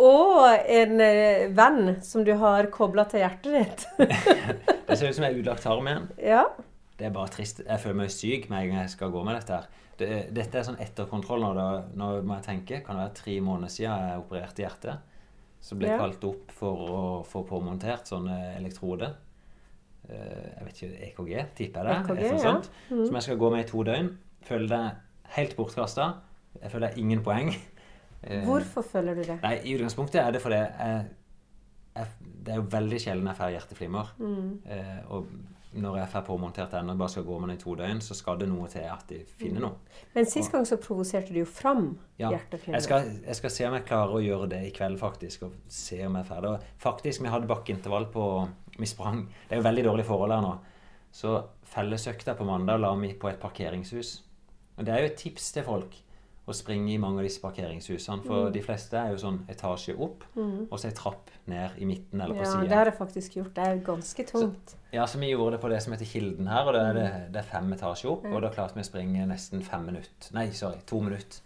[0.02, 3.86] Og en eh, venn som du har kobla til hjertet ditt.
[4.92, 6.08] Det ser ut som jeg er utlagt tarm igjen.
[6.20, 6.42] Ja.
[6.98, 7.62] Det er bare trist.
[7.64, 9.70] Jeg føler meg syk med en gang jeg skal gå med dette her.
[9.98, 12.80] Det, dette er sånn etterkontroll når, det, når jeg tenke.
[12.86, 15.08] Kan det være tre måneder siden jeg opererte hjertet.
[15.62, 16.02] Så ble jeg Ja.
[16.06, 19.12] kalt opp for å få påmontert sånne elektroder.
[20.08, 22.16] Eh, Jeg vet ikke, EKG, tipper jeg det.
[22.16, 22.38] EKG, ja.
[22.42, 22.70] sånt.
[22.88, 24.08] Som jeg skal gå med i to døgn.
[24.42, 24.96] Føler det
[25.36, 26.08] helt bortkasta.
[26.60, 27.52] Jeg føler det ingen poeng.
[28.24, 29.38] Eh, Hvorfor føler du det?
[29.42, 31.06] Nei, I utgangspunktet er det fordi jeg,
[31.96, 32.06] jeg,
[32.44, 34.12] det er jo veldig sjelden jeg får hjerteflimmer.
[34.18, 34.50] Mm.
[34.66, 35.26] Eh, og
[35.74, 38.14] når jeg får påmontert den og bare skal gå med den i to døgn, så
[38.14, 39.78] skal det noe til at de finner noe.
[40.14, 42.76] Men sist gang så provoserte du jo fram Ja, hjerteflimmer.
[42.76, 45.46] Jeg skal, jeg skal se om jeg klarer å gjøre det i kveld, faktisk.
[45.48, 46.50] Og se om jeg er ferdig.
[46.50, 48.26] Og faktisk, vi hadde bakkeintervall på
[48.78, 49.26] Vi sprang.
[49.48, 50.52] Det er jo veldig dårlige forhold her nå.
[51.12, 51.32] Så
[51.68, 54.22] fellesøkta på mandag la vi på et parkeringshus.
[54.78, 55.96] Og det er jo et tips til folk
[56.48, 58.24] å springe i mange av disse parkeringshusene.
[58.24, 58.52] For Mm.
[58.52, 62.34] de fleste er jo sånn etasje opp, og så ei trapp ned i midten eller
[62.34, 62.62] på Ja, sida.
[62.68, 63.54] det har jeg faktisk gjort.
[63.54, 64.74] Det er ganske tungt.
[64.92, 67.00] Ja, så vi gjorde det på det som heter Kilden her, og det er Mm.
[67.02, 68.24] det, det er fem etasjer opp.
[68.26, 70.32] Og da klarte vi å springe nesten fem minutter.
[70.34, 71.40] Nei, sorry, to minutter.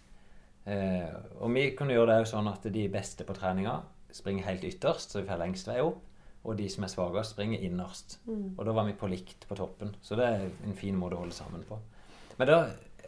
[0.66, 1.08] Eh,
[1.40, 3.82] og vi kunne gjøre det jo sånn at de beste på treninga
[4.12, 6.02] springer helt ytterst, så vi får lengst vei opp.
[6.44, 8.18] Og de som er svakest, springer innerst.
[8.28, 8.54] Mm.
[8.58, 9.94] Og da var vi på likt på toppen.
[10.02, 11.78] Så det er en fin måte å holde sammen på.
[12.38, 12.58] Men da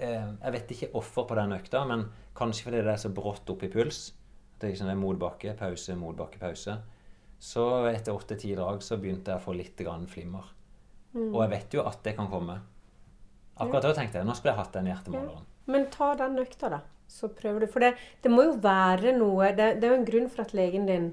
[0.01, 3.49] eh, Jeg vet ikke offer på den økta, men kanskje fordi det er så brått
[3.51, 4.13] opp i puls.
[4.59, 6.79] Det er ikke det er motbakke, pause, motbakke, pause.
[7.39, 10.49] Så etter åtte-ti drag så begynte jeg å få litt grann flimmer.
[11.15, 11.29] Mm.
[11.31, 12.59] Og jeg vet jo at det kan komme.
[13.59, 15.47] Akkurat da tenkte jeg nå skulle jeg hatt den hjertemåleren.
[15.71, 16.81] Men ta den økta, da.
[17.09, 17.67] Så prøver du.
[17.73, 20.53] For det, det må jo være noe Det, det er jo en grunn for at
[20.57, 21.07] legen din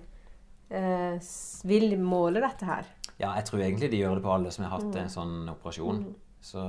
[0.69, 1.15] eh,
[1.63, 2.89] vil måle dette her.
[3.15, 4.97] Ja, jeg tror egentlig de gjør det på alle som har hatt Mm.
[5.05, 6.01] en sånn operasjon.
[6.45, 6.61] Så,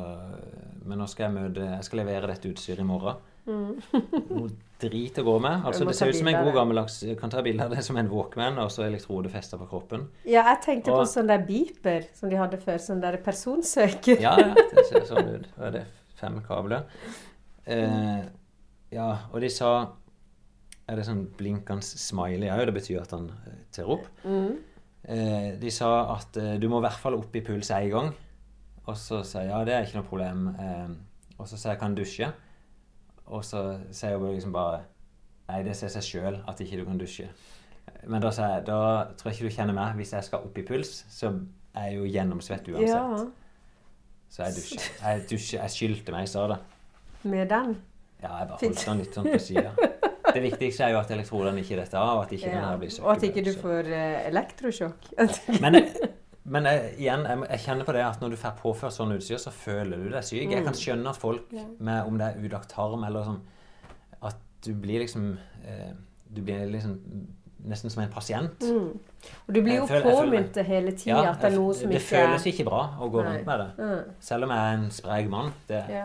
[0.87, 3.17] men nå skal jeg møte Jeg skal levere dette utstyret i morgen.
[3.47, 4.49] Noe
[4.83, 5.63] drit å gå med.
[5.65, 8.09] Altså Det ser ut som en god gammeldags Kan ta bilde av det som en
[8.11, 10.09] Walkman og så elektrode festa på kroppen.
[10.29, 12.77] Ja, jeg tenkte på Og- sånn der beeper som de hadde før.
[12.83, 14.21] Sånn der personsøker.
[14.21, 15.47] Ja, det ser sånn ut.
[15.57, 15.85] Det er det?
[16.17, 16.85] Fem kabler.
[17.67, 18.23] Eh,
[18.93, 19.93] ja, og de sa
[20.89, 22.67] Er det sånn blinkende smiley òg?
[22.67, 24.05] Det betyr at han eh, ser opp.
[24.25, 24.53] Mm.
[25.09, 28.13] Eh, de sa at eh, du må i hvert fall opp i puls én gang.
[28.87, 30.45] Og så sa jeg ja, det er ikke noe problem.
[30.55, 30.89] Eh,
[31.41, 32.29] og så sa jeg kan dusje.
[33.27, 33.63] Og så
[33.95, 34.85] sier bare liksom bare
[35.47, 37.29] Nei, det sier seg sjøl at ikke du kan dusje.
[38.11, 38.79] Men da, sier jeg, da
[39.15, 39.93] tror jeg ikke du kjenner meg.
[40.01, 41.31] Hvis jeg skal opp i puls, så
[41.77, 42.91] er jeg jo gjennomsvett uansett.
[42.91, 43.27] Ja,
[44.27, 44.89] Så jeg dusjer.
[45.05, 46.57] Jeg, dusjer, jeg skyldte meg i stad,
[47.27, 47.77] med den.
[48.23, 49.73] Ja, jeg bare holdt den litt sånn på sida.
[50.27, 52.95] Det viktigste er jo at elektrodene ikke detter av, og at ikke den her blir
[53.05, 55.11] Og at ikke du får eh, elektrosjokk.
[55.63, 55.79] Men,
[56.47, 59.41] men jeg, igjen, jeg, jeg kjenner på det at når du får påført sånn utstyr,
[59.43, 60.45] så føler du deg syk.
[60.55, 63.41] Jeg kan skjønne at folk, med, om det er udagt tarm eller sånn,
[64.31, 65.33] at du blir liksom
[65.67, 65.91] eh,
[66.31, 66.97] Du blir liksom
[67.67, 68.63] nesten som en pasient.
[68.63, 68.91] Mm.
[69.47, 72.27] Og du blir jo påminnet hele tida at det er noe som det ikke er
[72.29, 73.33] føles ikke bra å gå Nei.
[73.33, 73.69] rundt med det.
[73.81, 74.13] Mm.
[74.29, 75.51] Selv om jeg er en sprek mann.
[75.67, 76.05] Det, Ja.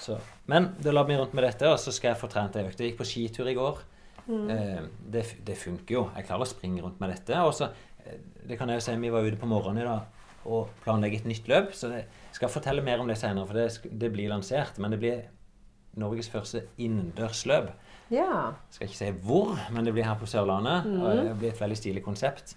[0.00, 0.16] så.
[0.46, 2.80] Men det la meg rundt med dette, og så skal jeg få trent ei økt.
[2.80, 3.82] Jeg gikk på skitur i går.
[4.26, 4.50] Mm.
[4.50, 4.80] Eh,
[5.12, 6.04] det, det funker jo.
[6.16, 7.42] Jeg klarer å springe rundt med dette.
[7.44, 7.68] Og så,
[8.48, 10.00] det kan jeg jo si, Vi var ute på morgenen i dag
[10.46, 11.72] og planlegger et nytt løp.
[11.74, 14.78] Så jeg skal fortelle mer om det senere, for det, det blir lansert.
[14.78, 15.22] Men det blir
[15.96, 17.70] Norges første innendørsløp.
[18.10, 18.52] ja.
[18.70, 20.84] Skal ikke si hvor, men det blir her på Sørlandet.
[20.86, 21.02] Mm.
[21.02, 22.54] og Det blir et veldig stilig konsept.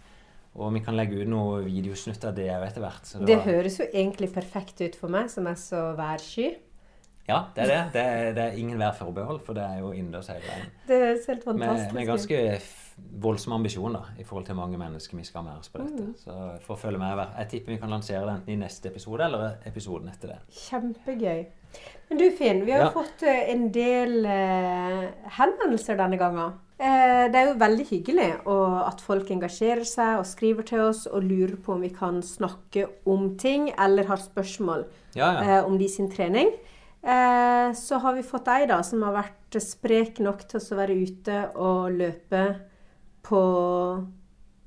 [0.60, 3.06] Og vi kan legge ut noen videosnutt av det òg etter hvert.
[3.06, 6.56] Så Det var- høres jo egentlig perfekt ut for meg, som er så værsky.
[7.30, 7.94] Ja, det er det.
[7.94, 10.66] Det er, det er ingen værforbehold, for det er jo innendørs hele veien.
[10.88, 12.62] Det høres helt fantastisk med med ganske
[13.00, 15.80] f- voldsom ambisjon da, i forhold til mange mennesker vi skal ha med oss på
[15.84, 16.04] dette.
[16.04, 16.14] Mm.
[16.18, 16.36] Så
[16.66, 19.58] for å følge med, jeg tipper vi kan lansere det enten i neste episode eller
[19.66, 20.40] episoden etter det.
[20.68, 21.46] Kjempegøy.
[22.10, 22.96] Men du Finn, vi har jo Ja.
[22.96, 26.54] fått eh, en del eh, henvendelser denne gangen.
[26.80, 31.06] Eh, det er jo veldig hyggelig og at folk engasjerer seg og skriver til oss
[31.08, 35.60] og lurer på om vi kan snakke om ting eller har spørsmål Ja, ja.
[35.60, 36.54] eh, om de sin trening.
[37.04, 40.98] Eh, så har vi fått ei da som har vært sprek nok til å være
[41.04, 42.42] ute og løpe
[43.30, 43.40] på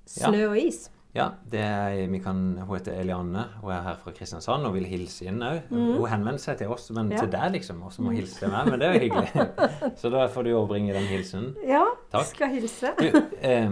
[0.09, 0.89] snø og is.
[1.15, 4.87] ja det er, vi kan, hun heter Eliane og er her fra Kristiansand og vil
[4.89, 5.67] hilse inn òg.
[5.71, 5.91] Mm.
[5.99, 7.21] Hun henvender seg til oss, men Ja.
[7.21, 8.71] til deg liksom, og som må hilse til meg.
[8.71, 9.49] Men det er jo hyggelig.
[10.01, 11.55] Så da får du overbringe den hilsenen.
[11.69, 11.85] Ja,
[12.15, 12.27] Takk.
[12.33, 12.95] skal hilse.
[12.99, 13.71] Du, eh,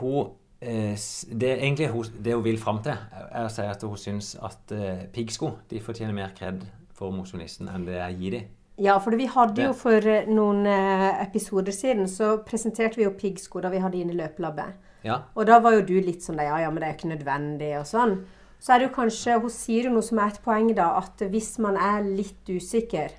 [0.00, 0.30] hun
[0.60, 0.96] eh,
[1.32, 2.92] det, er egentlig hun, det hun vil fram til,
[3.32, 7.68] er å si at hun syns at eh, piggsko de fortjener mer kred for mosjonisten
[7.72, 8.52] enn det jeg gir dem.
[8.76, 13.12] Ja, for vi hadde jo for eh, noen eh, episoder siden, så presenterte vi jo
[13.14, 14.80] piggsko da vi hadde inne i løpelabbet.
[15.04, 17.74] Ja, Og da var jo du litt sånn ja, ja, men det er ikke nødvendig
[17.78, 18.16] og sånn.
[18.58, 21.20] Så er det jo kanskje, hun sier jo noe som er et poeng da, at
[21.28, 23.12] hvis man er litt usikker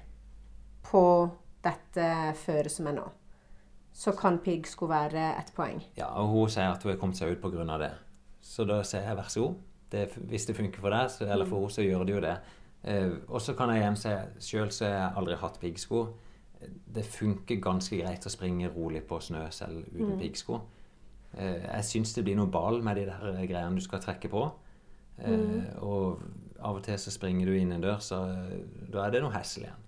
[0.89, 1.03] på
[1.63, 2.07] dette
[2.41, 3.05] føret som er nå,
[3.95, 5.79] så kan piggsko være et poeng.
[5.95, 7.77] ja, og hun sier at hun har kommet seg ut pga.
[7.79, 7.93] det.
[8.41, 9.55] Så da sier jeg vær så god.
[9.91, 12.35] Det, hvis det funker for deg, så, eller for henne, så gjør det jo det.
[12.85, 14.13] Eh, og så kan jeg igjen si
[14.51, 16.03] sjøl så har jeg aldri hatt piggsko.
[16.95, 20.61] Det funker ganske greit å springe rolig på snø selv uten piggsko.
[21.37, 24.45] Eh, jeg syns det blir noe ball med de der greiene du skal trekke på.
[25.19, 26.21] Eh, Og
[26.59, 28.61] av og til så springer du innendørs, så eh,
[28.93, 29.81] da er det noe hessel igjen.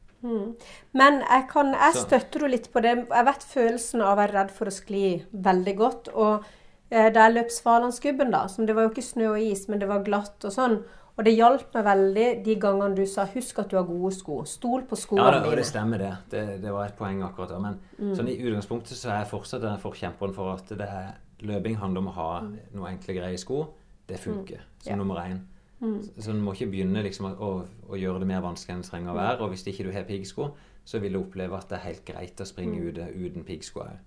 [0.98, 2.94] Men jeg, kan, jeg støtter henne litt på det.
[3.14, 6.10] Jeg vet følelsen av å være redd for å skli veldig godt.
[6.18, 6.44] Og
[6.90, 9.80] eh, da jeg løp Svalandsgubben, da, som det var jo ikke snø og is, men
[9.80, 10.80] det var glatt og sånn.
[11.18, 14.46] Og det hjalp meg veldig de gangene du sa 'husk at du har gode sko'.
[14.46, 15.56] Stol på Ja, skoene det, og dine.
[15.56, 16.18] det stemmer, det.
[16.30, 16.62] det.
[16.62, 17.60] Det var et poeng akkurat da.
[17.60, 17.80] Men
[18.16, 21.98] sånn i utgangspunktet så er jeg fortsatt en forkjemperen for at det er, løping handler
[22.00, 22.42] om å ha
[22.74, 23.74] noen enkle, greie sko.
[24.08, 24.96] Det funker som Ja.
[24.96, 25.40] nummer én.
[25.82, 28.82] Så, så du må ikke begynne liksom å, å, å gjøre det mer vanskelig enn
[28.82, 29.42] det trenger å være.
[29.42, 30.52] Og hvis ikke du har piggsko,
[30.86, 33.98] så vil du oppleve at det er helt greit å springe ute uten piggsko òg.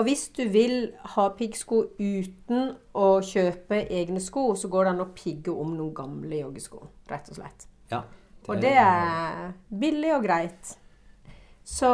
[0.00, 5.02] Og hvis du vil ha piggsko uten å kjøpe egne sko, så går det an
[5.04, 6.80] å pigge om noen gamle joggesko,
[7.10, 7.66] rett og slett.
[7.92, 7.98] Ja.
[8.48, 10.70] Og det er billig og greit.
[11.68, 11.90] Så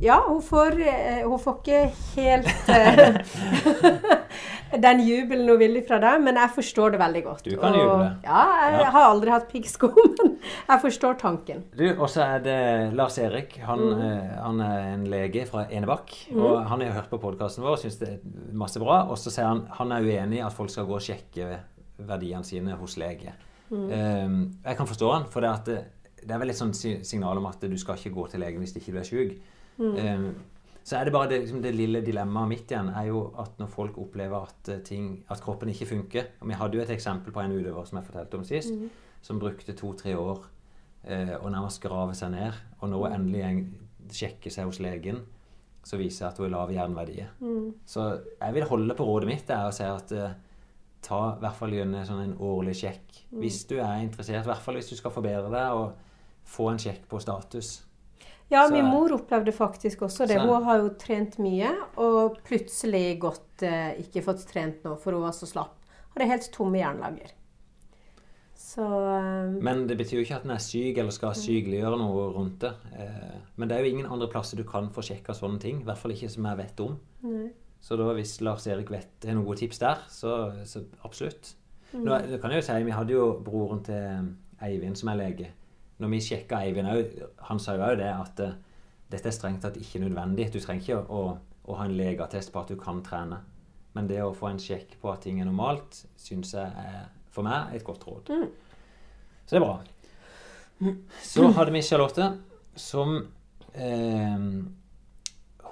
[0.00, 1.82] ja, hun får, eh, hun får ikke
[2.16, 2.48] helt
[4.72, 7.42] den jubelen noe villig fra deg, men jeg forstår det veldig godt.
[7.44, 8.08] Du kan Og- juble.
[8.24, 8.40] Ja,
[8.70, 8.90] jeg Ja.
[8.90, 9.88] har aldri hatt piggsko,
[10.18, 10.38] men
[10.68, 11.62] jeg forstår tanken.
[11.76, 13.56] Du, Og så er det Lars Erik.
[13.62, 14.28] Han, mm.
[14.42, 16.12] han er en lege fra Enebakk.
[16.34, 18.18] Og han har hørt på podkasten vår og syns det er
[18.52, 19.02] masse bra.
[19.10, 21.58] Og så sier han han er uenig i at folk skal gå og sjekke
[21.98, 23.32] verdiene sine hos lege.
[23.72, 24.28] Eh,
[24.64, 25.84] jeg kan forstå han, for det, at det,
[26.26, 28.76] det er vel et sånt signal om at du skal ikke gå til legen hvis
[28.76, 29.38] ikke du er syk.
[29.80, 30.28] Eh,
[30.86, 33.70] så er det bare det, liksom det lille dilemmaet mitt igjen er jo at når
[33.72, 37.34] folk opplever at, eh, ting, at kroppen ikke funker og Vi hadde jo et eksempel
[37.34, 38.70] på en utøver som jeg fortalte om sist,
[39.22, 40.44] som brukte to-tre år
[41.04, 42.52] eh, og nærmest grave seg ned.
[42.80, 43.64] Og nå endelig en,
[44.06, 45.24] sjekker seg hos legen,
[45.82, 47.32] så viser det at hun er lav i jernverdier.
[47.86, 50.36] Så jeg vil holde på rådet mitt der og si at eh,
[51.02, 53.24] ta i hvert fall gjennom sånn en årlig sjekk.
[53.42, 55.92] Hvis du er interessert, i hvert fall hvis du skal forbedre deg, og
[56.46, 57.85] få en sjekk på status.
[58.50, 60.36] Ja, Så- min mor opplevde faktisk også det.
[60.38, 65.12] Så- Hun har jo trent mye, og plutselig gått eh, ikke fått trent nå, for
[65.12, 65.74] hun var så slapp.
[66.14, 67.32] Hadde helt tomme jernlager.
[68.56, 72.30] Så eh, Men det betyr jo ikke at den er syk eller skal sykeliggjøre noe
[72.34, 72.72] rundt det.
[72.96, 75.80] Eh, Men det er jo ingen andre plasser du kan få sjekka sånne ting.
[75.82, 76.98] I hvert fall ikke som jeg vet om.
[77.22, 77.50] nei.
[77.80, 81.52] Så da hvis Lars Erik vet noen gode tips der, så, så absolutt.
[81.94, 85.46] Nå, er- kan jeg jo si, Vi hadde jo broren til Eivind som er lege.
[86.02, 87.18] Når vi sjekka Eivind òg,
[87.48, 88.56] han sa jo òg det at eh,
[89.12, 90.50] dette er strengt tatt ikke nødvendig.
[90.52, 91.22] Du trenger ikke å,
[91.64, 93.40] å, ha en legeattest på at du kan trene.
[93.96, 97.46] Men det å få en sjekk på at ting er normalt, syns jeg er for
[97.46, 98.32] meg et godt råd.
[98.32, 98.48] Mm.
[99.46, 99.76] Så det er bra.
[101.24, 102.26] Så hadde vi Charlotte
[102.76, 103.14] som
[103.72, 104.36] eh,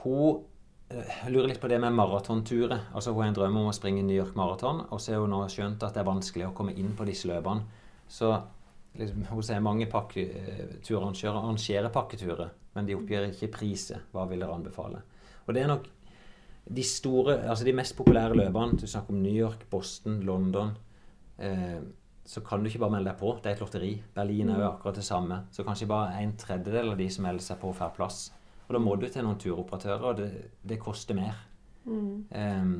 [0.00, 0.40] Hun
[0.88, 2.88] eh, lurer litt på det med maratonturer.
[2.94, 5.34] Altså Hun har en drøm om å springe New York Maraton, og så har hun
[5.34, 7.66] nå skjønt at det er vanskelig å komme inn på disse løpene.
[8.08, 8.32] Så
[8.98, 14.06] liksom, hun sier mange pakketurarrangører arrangerer pakketurer, men de oppgir ikke priser.
[14.12, 15.02] Hva vil dere anbefale?
[15.44, 15.90] Og det er nok
[16.64, 18.78] de store, altså de mest populære løpene.
[18.80, 20.72] Du snakker om New York, Boston, London.
[21.38, 21.82] Eh,
[22.24, 23.34] så kan du ikke bare melde deg på.
[23.42, 23.92] Det er et lotteri.
[24.14, 25.42] Berlin er jo akkurat det samme.
[25.52, 28.20] Så kanskje bare en tredjedel av de som melder seg på, får plass.
[28.64, 30.30] Og da må du til noen turoperatører, og det,
[30.64, 31.42] det koster mer.
[31.84, 32.24] Mm.
[32.32, 32.78] Um,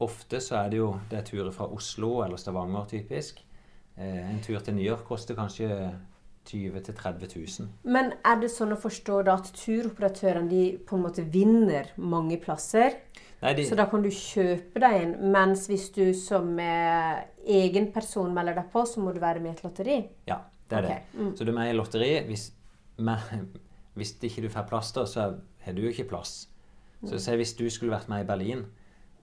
[0.00, 3.42] ofte så er det jo det er turer fra Oslo eller Stavanger, typisk.
[3.96, 5.70] Eh, en tur til New York koster kanskje
[6.46, 7.68] 20 000-30 000.
[7.82, 12.38] Men er det sånn å forstå da at turoperatørene de på en måte vinner mange
[12.42, 13.00] plasser?
[13.42, 17.24] Nei, de, Så da kan du kjøpe deg en, mens hvis du som eh,
[17.58, 19.98] egen person melder deg på, så må du være med i et lotteri?
[20.30, 20.40] ja,
[20.70, 21.00] det er det.
[21.14, 21.34] Mm.
[21.36, 22.30] Så du er med i lotteriet.
[22.30, 22.48] Hvis,
[22.98, 23.50] men,
[23.98, 25.28] hvis ikke du får plass, da, så
[25.66, 26.46] har du jo ikke plass.
[27.06, 28.64] Så se, hvis du skulle vært med i Berlin,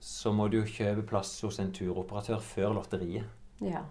[0.00, 3.26] så må du jo kjøpe plass hos en turoperatør før lotteriet.
[3.64, 3.82] Ja.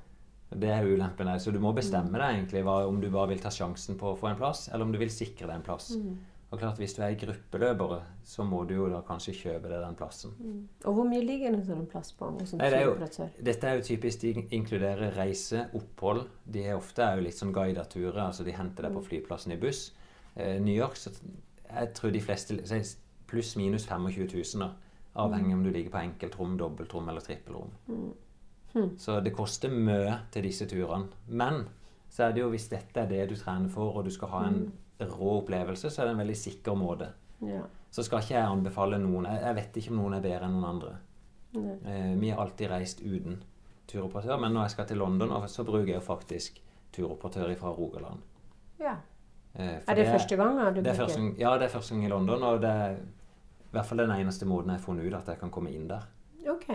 [0.60, 1.40] Det er ulempen òg.
[1.42, 4.18] Så du må bestemme deg egentlig hva, om du bare vil ta sjansen på å
[4.18, 5.96] få en plass, eller om du vil sikre deg en plass.
[5.98, 6.18] Mm.
[6.54, 9.96] Og klart, Hvis du er gruppeløpere, så må du jo da kanskje kjøpe deg den
[9.96, 10.32] plassen.
[10.86, 12.94] Og hvor mye ligger en sånn plass på Nei, det er jo-
[13.44, 16.28] Dette er jo typisk de inkluderer reise, opphold.
[16.46, 18.22] De er ofte er jo litt sånn guidet turer.
[18.28, 19.92] altså De henter deg på flyplassen i buss.
[20.38, 21.10] Eh, New York, så
[21.74, 22.54] jeg tror de fleste
[23.28, 24.72] pluss-minus 25 000, da.
[25.16, 27.70] Avhengig om du ligger på enkeltrom, dobbeltrom eller trippelrom.
[28.98, 31.08] Så det koster mye til disse turene.
[31.28, 31.68] Men
[32.10, 34.44] så er det jo hvis dette er det du trener for, og du skal ha
[34.48, 37.12] en rå opplevelse, så er det en veldig sikker måte.
[37.42, 37.62] Ja.
[37.92, 40.70] Så skal ikke jeg anbefale noen Jeg vet ikke om noen er bedre enn noen
[40.70, 40.94] andre.
[41.86, 43.44] Eh, vi har alltid reist uten
[43.88, 46.62] turoperatør, men når jeg skal til London, så bruker jeg jo faktisk
[46.94, 48.20] turoperatør fra Rogaland.
[48.80, 48.96] ja.
[49.56, 51.06] Eh, Er det første gang du det er bruker?
[51.06, 54.10] første, Ja, det er første gang i London, og det er i hvert fall den
[54.12, 56.02] eneste måten jeg har funnet ut at jeg kan komme inn der.
[56.50, 56.70] Ok.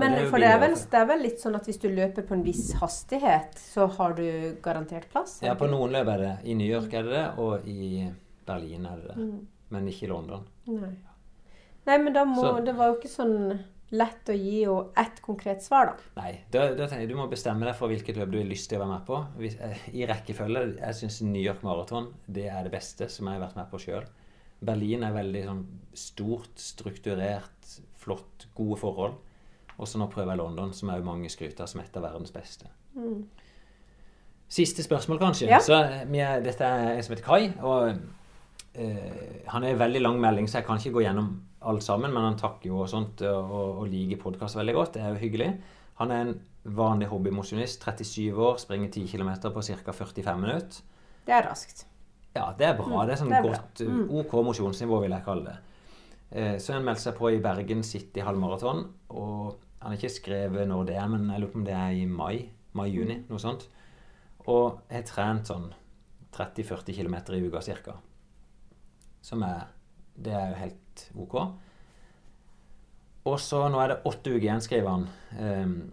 [0.00, 1.88] Men Men det for det er, vel, det er vel litt sånn at hvis du
[1.92, 4.24] løper på en viss hastighet, så har du
[4.64, 5.38] garantert plass?
[5.44, 6.32] Ja, på noen løp er det.
[6.50, 8.08] I New York er det det, og i
[8.48, 9.16] Berlin er det det.
[9.20, 9.46] Mm.
[9.70, 10.46] Men ikke i London.
[10.66, 10.94] Nei.
[11.86, 13.60] Nei, men da må Så- Det var jo ikke sånn
[13.92, 16.22] lett å gi jo ett konkret svar, da.
[16.22, 18.68] Nei, da, da tenker jeg Du må bestemme deg for hvilket løp du har lyst
[18.68, 19.26] til å være med på.
[19.38, 23.40] Hvis, eh, I rekkefølge Jeg syns New York Marathon det er det beste som jeg
[23.40, 24.06] har vært med på sjøl.
[24.62, 29.14] Berlin er veldig sånn stort, strukturert, flott, gode forhold.
[29.80, 32.32] Og så nå prøver jeg London, som òg mange skryter av som et av verdens
[32.34, 32.68] beste.
[34.50, 35.48] Siste spørsmål, kanskje.
[35.48, 35.60] Ja.
[35.64, 37.52] Så eh, er, Dette er en som heter Kai.
[37.64, 41.30] og uh, Han er en veldig lang melding, så jeg kan ikke gå gjennom
[41.70, 42.12] alt sammen.
[42.12, 44.96] Men han takker jo og sånt, og, og liker podkast veldig godt.
[44.98, 45.52] Det er jo hyggelig.
[46.02, 47.86] Han er en vanlig hobbymosjonist.
[47.86, 49.96] 37 år, springer 10 km på ca.
[50.02, 50.84] 45 minutter.
[51.26, 51.86] Det er raskt.
[52.34, 52.86] Ja, det er bra.
[52.90, 54.04] Mm, Det er sånn det er godt mm.
[54.20, 55.56] OK mosjonsnivå, vil jeg kalle det.
[56.30, 58.84] Eh, Så han meldte seg på i Bergen City halvmaraton.
[59.14, 61.90] Og han har ikke skrevet når det er, men jeg lurer på om det er
[61.96, 62.50] i mai.
[62.76, 63.24] Mai-juni, Mm.
[63.30, 63.66] noe sånt.
[64.46, 65.72] Og har trent sånn
[66.32, 67.96] 30-40 km i uka ca.
[69.22, 69.66] Som er
[70.20, 71.34] Det er jo helt OK.
[73.26, 75.08] Og så Nå er det åtte uker igjen, skriver han.
[75.38, 75.92] Um,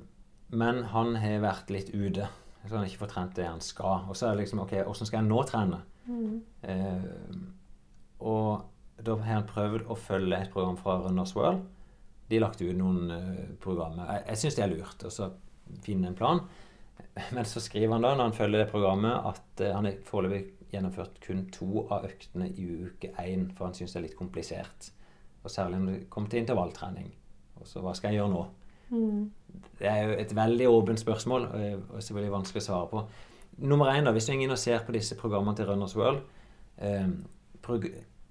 [0.52, 2.28] men han har vært litt ute.
[2.66, 4.06] Så han har ikke fått trent det han skal.
[4.10, 5.82] Og så er det liksom OK, åssen skal jeg nå trene?
[6.64, 7.38] Eh,
[8.20, 8.64] og
[9.04, 11.66] da har han prøvd å følge et program fra Runners World.
[12.28, 14.10] De lagt ut noen eh, programmer.
[14.14, 15.30] Jeg, jeg syns det er lurt å så
[15.86, 16.44] finne en plan.
[17.36, 20.44] Men så skriver han da, når han følger det programmet, at eh, han har foreløpig
[20.74, 24.92] gjennomført kun to av øktene i uke én, for han syns det er litt komplisert.
[25.44, 27.14] Og særlig når det kommer til intervalltrening.
[27.62, 28.44] Og så hva skal jeg gjøre nå?
[29.80, 33.02] Det er jo et veldig åpent spørsmål, og og selvfølgelig vanskelig å svare på.
[33.58, 36.22] Nummer én, da, hvis du går inn og ser på disse programmene til Runners World
[36.78, 37.08] eh,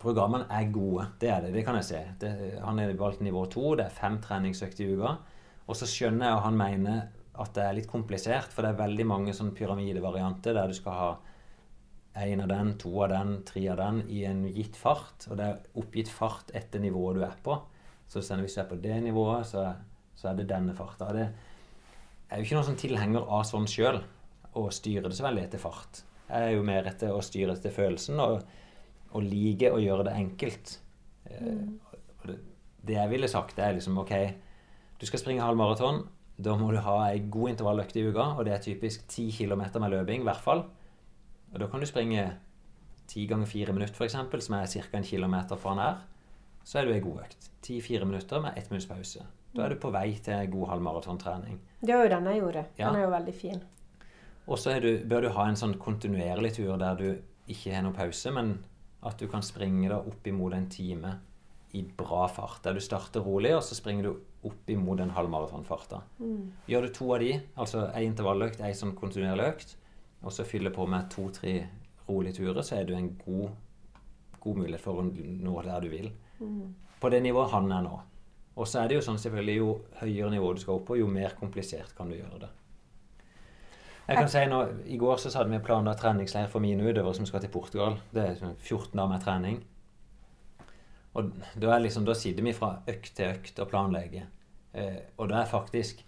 [0.06, 1.52] Programmene er gode, det er det.
[1.56, 2.00] Det kan jeg se.
[2.20, 2.32] Det,
[2.62, 5.16] han er valgt nivå to, det er fem treningsøkter i uka.
[5.66, 7.00] Og så skjønner jeg at han mener
[7.42, 11.00] at det er litt komplisert, for det er veldig mange sånn pyramidevarianter der du skal
[11.00, 11.08] ha
[12.22, 15.26] én av den, to av den, tre av den i en gitt fart.
[15.28, 17.58] Og det er oppgitt fart etter nivået du er på.
[18.08, 19.66] Så hvis du er på det nivået, så,
[20.16, 21.10] så er det denne farta.
[21.12, 24.04] Det er jo ikke noen sånn tilhenger av sånn sjøl.
[24.56, 26.00] å styre det så veldig etter fart.
[26.30, 28.38] Jeg er jo mer etter å styre etter følelsen og,
[29.12, 30.78] og like å gjøre det enkelt.
[31.26, 31.78] Mm.
[31.90, 32.36] og det,
[32.86, 34.12] det jeg ville sagt, er liksom OK,
[35.00, 36.04] du skal springe halv maraton.
[36.36, 39.62] Da må du ha ei god intervalløkt i uka, og det er typisk 10 km
[39.80, 40.66] med løping i hvert fall.
[41.52, 42.26] Og da kan du springe
[43.08, 44.98] 10 ganger 4 minutter, f.eks., som er ca.
[44.98, 46.04] en kilometer fra her.
[46.66, 47.50] Så er du ei god økt.
[47.62, 49.24] 10-4 minutter med ett minutts pause.
[49.54, 51.60] Da er du på vei til god halvmaratontrening.
[51.80, 52.64] Det var jo den jeg gjorde.
[52.78, 52.88] Ja.
[52.88, 53.62] Den er jo veldig fin.
[54.46, 54.74] Og så
[55.08, 57.06] bør du ha en sånn kontinuerlig tur der du
[57.50, 58.56] ikke har noen pause, men
[59.06, 61.14] at du kan springe da opp imot en time
[61.76, 62.62] i bra fart.
[62.64, 64.12] Der du starter rolig, og så springer du
[64.48, 66.02] opp imot en halvmaratonfarta.
[66.70, 69.76] Gjør du to av de, altså ei intervalløkt, ei sånn kontinuerlig økt,
[70.22, 71.54] og så fyller på med to-tre
[72.08, 73.50] rolige turer, så er du en god,
[74.40, 76.10] god mulighet for å nå der du vil.
[77.00, 77.96] På det nivået han er nå.
[78.56, 81.06] Og så er det jo sånn selvfølgelig, jo høyere nivå du skal opp på, jo
[81.12, 82.48] mer komplisert kan du gjøre det.
[84.06, 87.26] Jeg kan si nå, I går så hadde vi planlagt treningsleir for mine utøvere som
[87.26, 87.96] skal til Portugal.
[88.14, 89.56] Det er sånn 14 dager med trening.
[91.16, 94.28] Og da, er liksom, da sitter vi fra økt til økt og planlegger.
[94.76, 96.04] Eh, og det er faktisk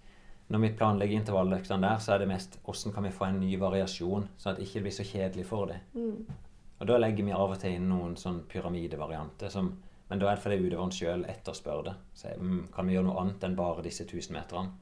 [0.49, 3.51] Når vi planlegger intervalløktene der, så er det mest hvordan kan vi få en ny
[3.61, 5.82] variasjon, sånn at det ikke blir så kjedelig for dem.
[6.80, 9.53] Og da legger vi av og til inn noen sånn pyramidevarianter.
[9.53, 9.68] Som,
[10.09, 11.94] men da er det fordi utøveren sjøl etterspør det.
[12.16, 14.72] Så mm, kan vi gjøre noe annet enn bare disse 1000 meterne?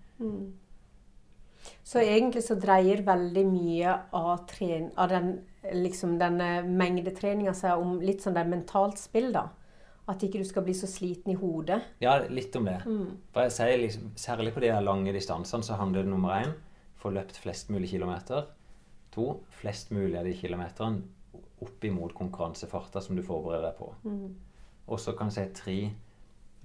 [1.87, 5.31] Så egentlig så dreier veldig mye av, tren av den,
[5.75, 9.49] liksom denne mengdetreninga seg om litt sånn det mentalt spill, da.
[10.07, 11.81] At ikke du skal bli så sliten i hodet.
[12.03, 12.79] Ja, litt om det.
[13.35, 16.55] For jeg sier liksom, Særlig på de lange distansene så handler det nummer én
[17.03, 18.47] få løpt flest mulig kilometer.
[19.15, 21.03] To flest mulig av de kilometerne
[21.63, 23.91] opp imot konkurransefarta som du forbereder deg på.
[24.87, 25.77] Og så kan jeg si tre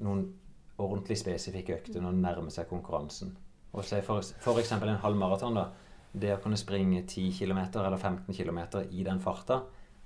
[0.02, 0.26] noen
[0.82, 3.36] ordentlig spesifikke økter når det nærmer seg konkurransen.
[3.72, 4.34] Og si f.eks.
[4.44, 5.68] for, halv en halvmaraton, da.
[6.12, 8.60] Det å kunne springe 10 km eller 15 km
[8.92, 9.62] i den farta,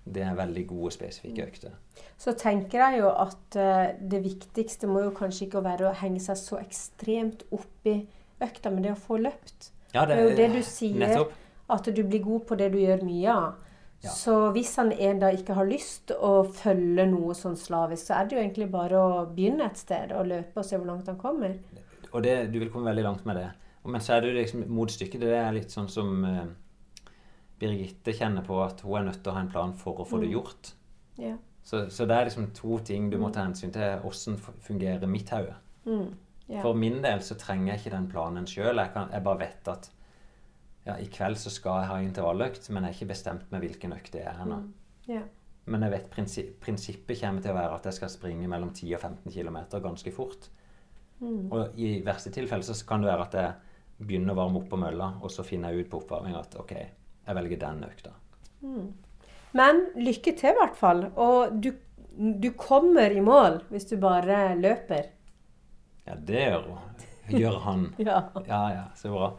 [0.05, 1.77] det er veldig gode spesifikke økter.
[2.21, 6.21] Så tenker jeg jo at eh, det viktigste må jo kanskje ikke være å henge
[6.21, 7.95] seg så ekstremt opp i
[8.45, 9.71] økta, men det å få løpt.
[9.95, 11.33] Ja, Det er jo det du sier, Nettopp.
[11.73, 13.63] at du blir god på det du gjør mye av.
[14.03, 14.11] Ja.
[14.13, 18.27] Så hvis han en da ikke har lyst å følge noe sånn slavisk, så er
[18.27, 21.17] det jo egentlig bare å begynne et sted og løpe og se hvor langt han
[21.17, 21.55] kommer.
[22.15, 23.49] Og det, du vil komme veldig langt med det.
[23.85, 25.21] Men så er det liksom motstykket.
[25.21, 26.45] Det er litt sånn som eh,
[27.61, 30.19] Birgitte kjenner på at hun er nødt til å ha en plan for å få
[30.23, 30.73] det gjort.
[31.19, 31.37] Yeah.
[31.65, 33.99] Så, så det er liksom to ting du må ta hensyn til.
[34.03, 35.53] Hvordan fungerer mitt hode?
[35.85, 36.09] Mm.
[36.49, 36.61] Yeah.
[36.61, 38.81] For min del så trenger jeg ikke den planen sjøl.
[38.81, 39.91] Jeg, jeg bare vet at
[40.85, 43.95] ja, i kveld så skal jeg ha intervalløkt, men jeg har ikke bestemt meg hvilken
[43.95, 44.59] økt det er ennå.
[45.09, 45.23] Ja.
[45.65, 48.91] Men jeg vet prinsi prinsippet kommer til å være at jeg skal springe mellom 10
[48.93, 50.51] og 15 km ganske fort.
[51.21, 54.77] Og i verste tilfelle så kan det være at jeg begynner å varme opp på
[54.79, 58.11] mølla, og så finner jeg ut på oppvarming at OK, jeg velger den økta.
[59.55, 61.05] Men lykke til, i hvert fall.
[61.15, 61.69] Og du,
[62.41, 65.07] du kommer i mål hvis du bare løper.
[66.05, 66.67] Ja, det gjør.
[67.31, 67.87] Gjør han.
[68.05, 68.19] Ja.
[68.45, 69.31] Ja, ja, så bra.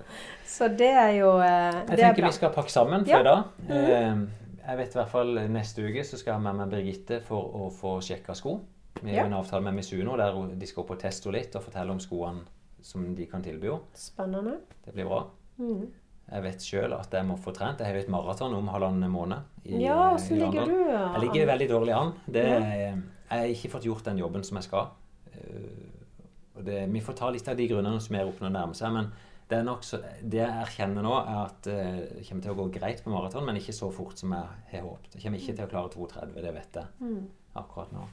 [0.49, 3.21] Så det er jo eh, Jeg det er tenker vi skal pakke sammen for Ja.
[3.21, 3.77] i dag.
[3.77, 4.25] Eh,
[4.67, 7.53] Jeg vet i hvert fall neste uke så skal jeg ha med meg Birgitte for
[7.61, 8.57] å få sjekka sko.
[9.03, 9.25] Vi har Ja.
[9.27, 12.45] en avtale med Misuno der de skal opp og teste litt og fortelle om skoene
[12.83, 13.81] som de kan tilby henne.
[13.95, 14.59] Spennende.
[14.85, 15.25] Det blir bra.
[15.59, 15.87] Mm.
[16.33, 17.79] Jeg vet sjøl at jeg må få trent.
[17.79, 19.39] Jeg har jo et maraton om halvannen måned.
[19.65, 20.73] i- Ja, i åssen ligger du?
[20.89, 22.13] Jeg ligger veldig dårlig an.
[22.31, 22.61] Det, Ja.
[22.61, 24.89] Jeg har ikke fått gjort den jobben som jeg skal.
[25.35, 28.75] Eh, det, vi får ta litt av de grunnene som er oppe når det nærmer
[28.75, 28.93] seg.
[28.93, 29.13] Men
[29.49, 32.73] det, er så, det jeg erkjenner nå, er at eh, det kommer til å gå
[32.81, 35.15] greit på maraton, men ikke så fort som jeg har håpet.
[35.15, 37.27] Jeg kommer ikke til å klare 2,30, det vet jeg Mm.
[37.57, 38.07] akkurat nå.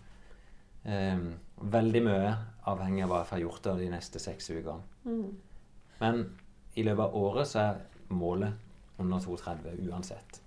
[0.86, 1.20] Eh,
[1.74, 2.36] veldig mye
[2.68, 4.82] avhengig av hva jeg får gjort av de neste seks ukene.
[5.06, 5.28] Mm.
[6.00, 6.24] Men
[6.76, 10.42] i løpet av året så er målet under 2,30 uansett.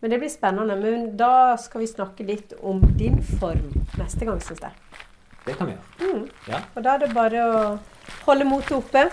[0.00, 0.76] Men det blir spennende.
[0.76, 4.72] Men da skal vi snakke litt om din form neste gang, syns jeg.
[5.46, 6.12] Det kan vi gjøre.
[6.12, 6.28] Mm.
[6.48, 6.62] Ja.
[6.74, 7.60] Og da er det bare å
[8.26, 9.08] holde motet oppe.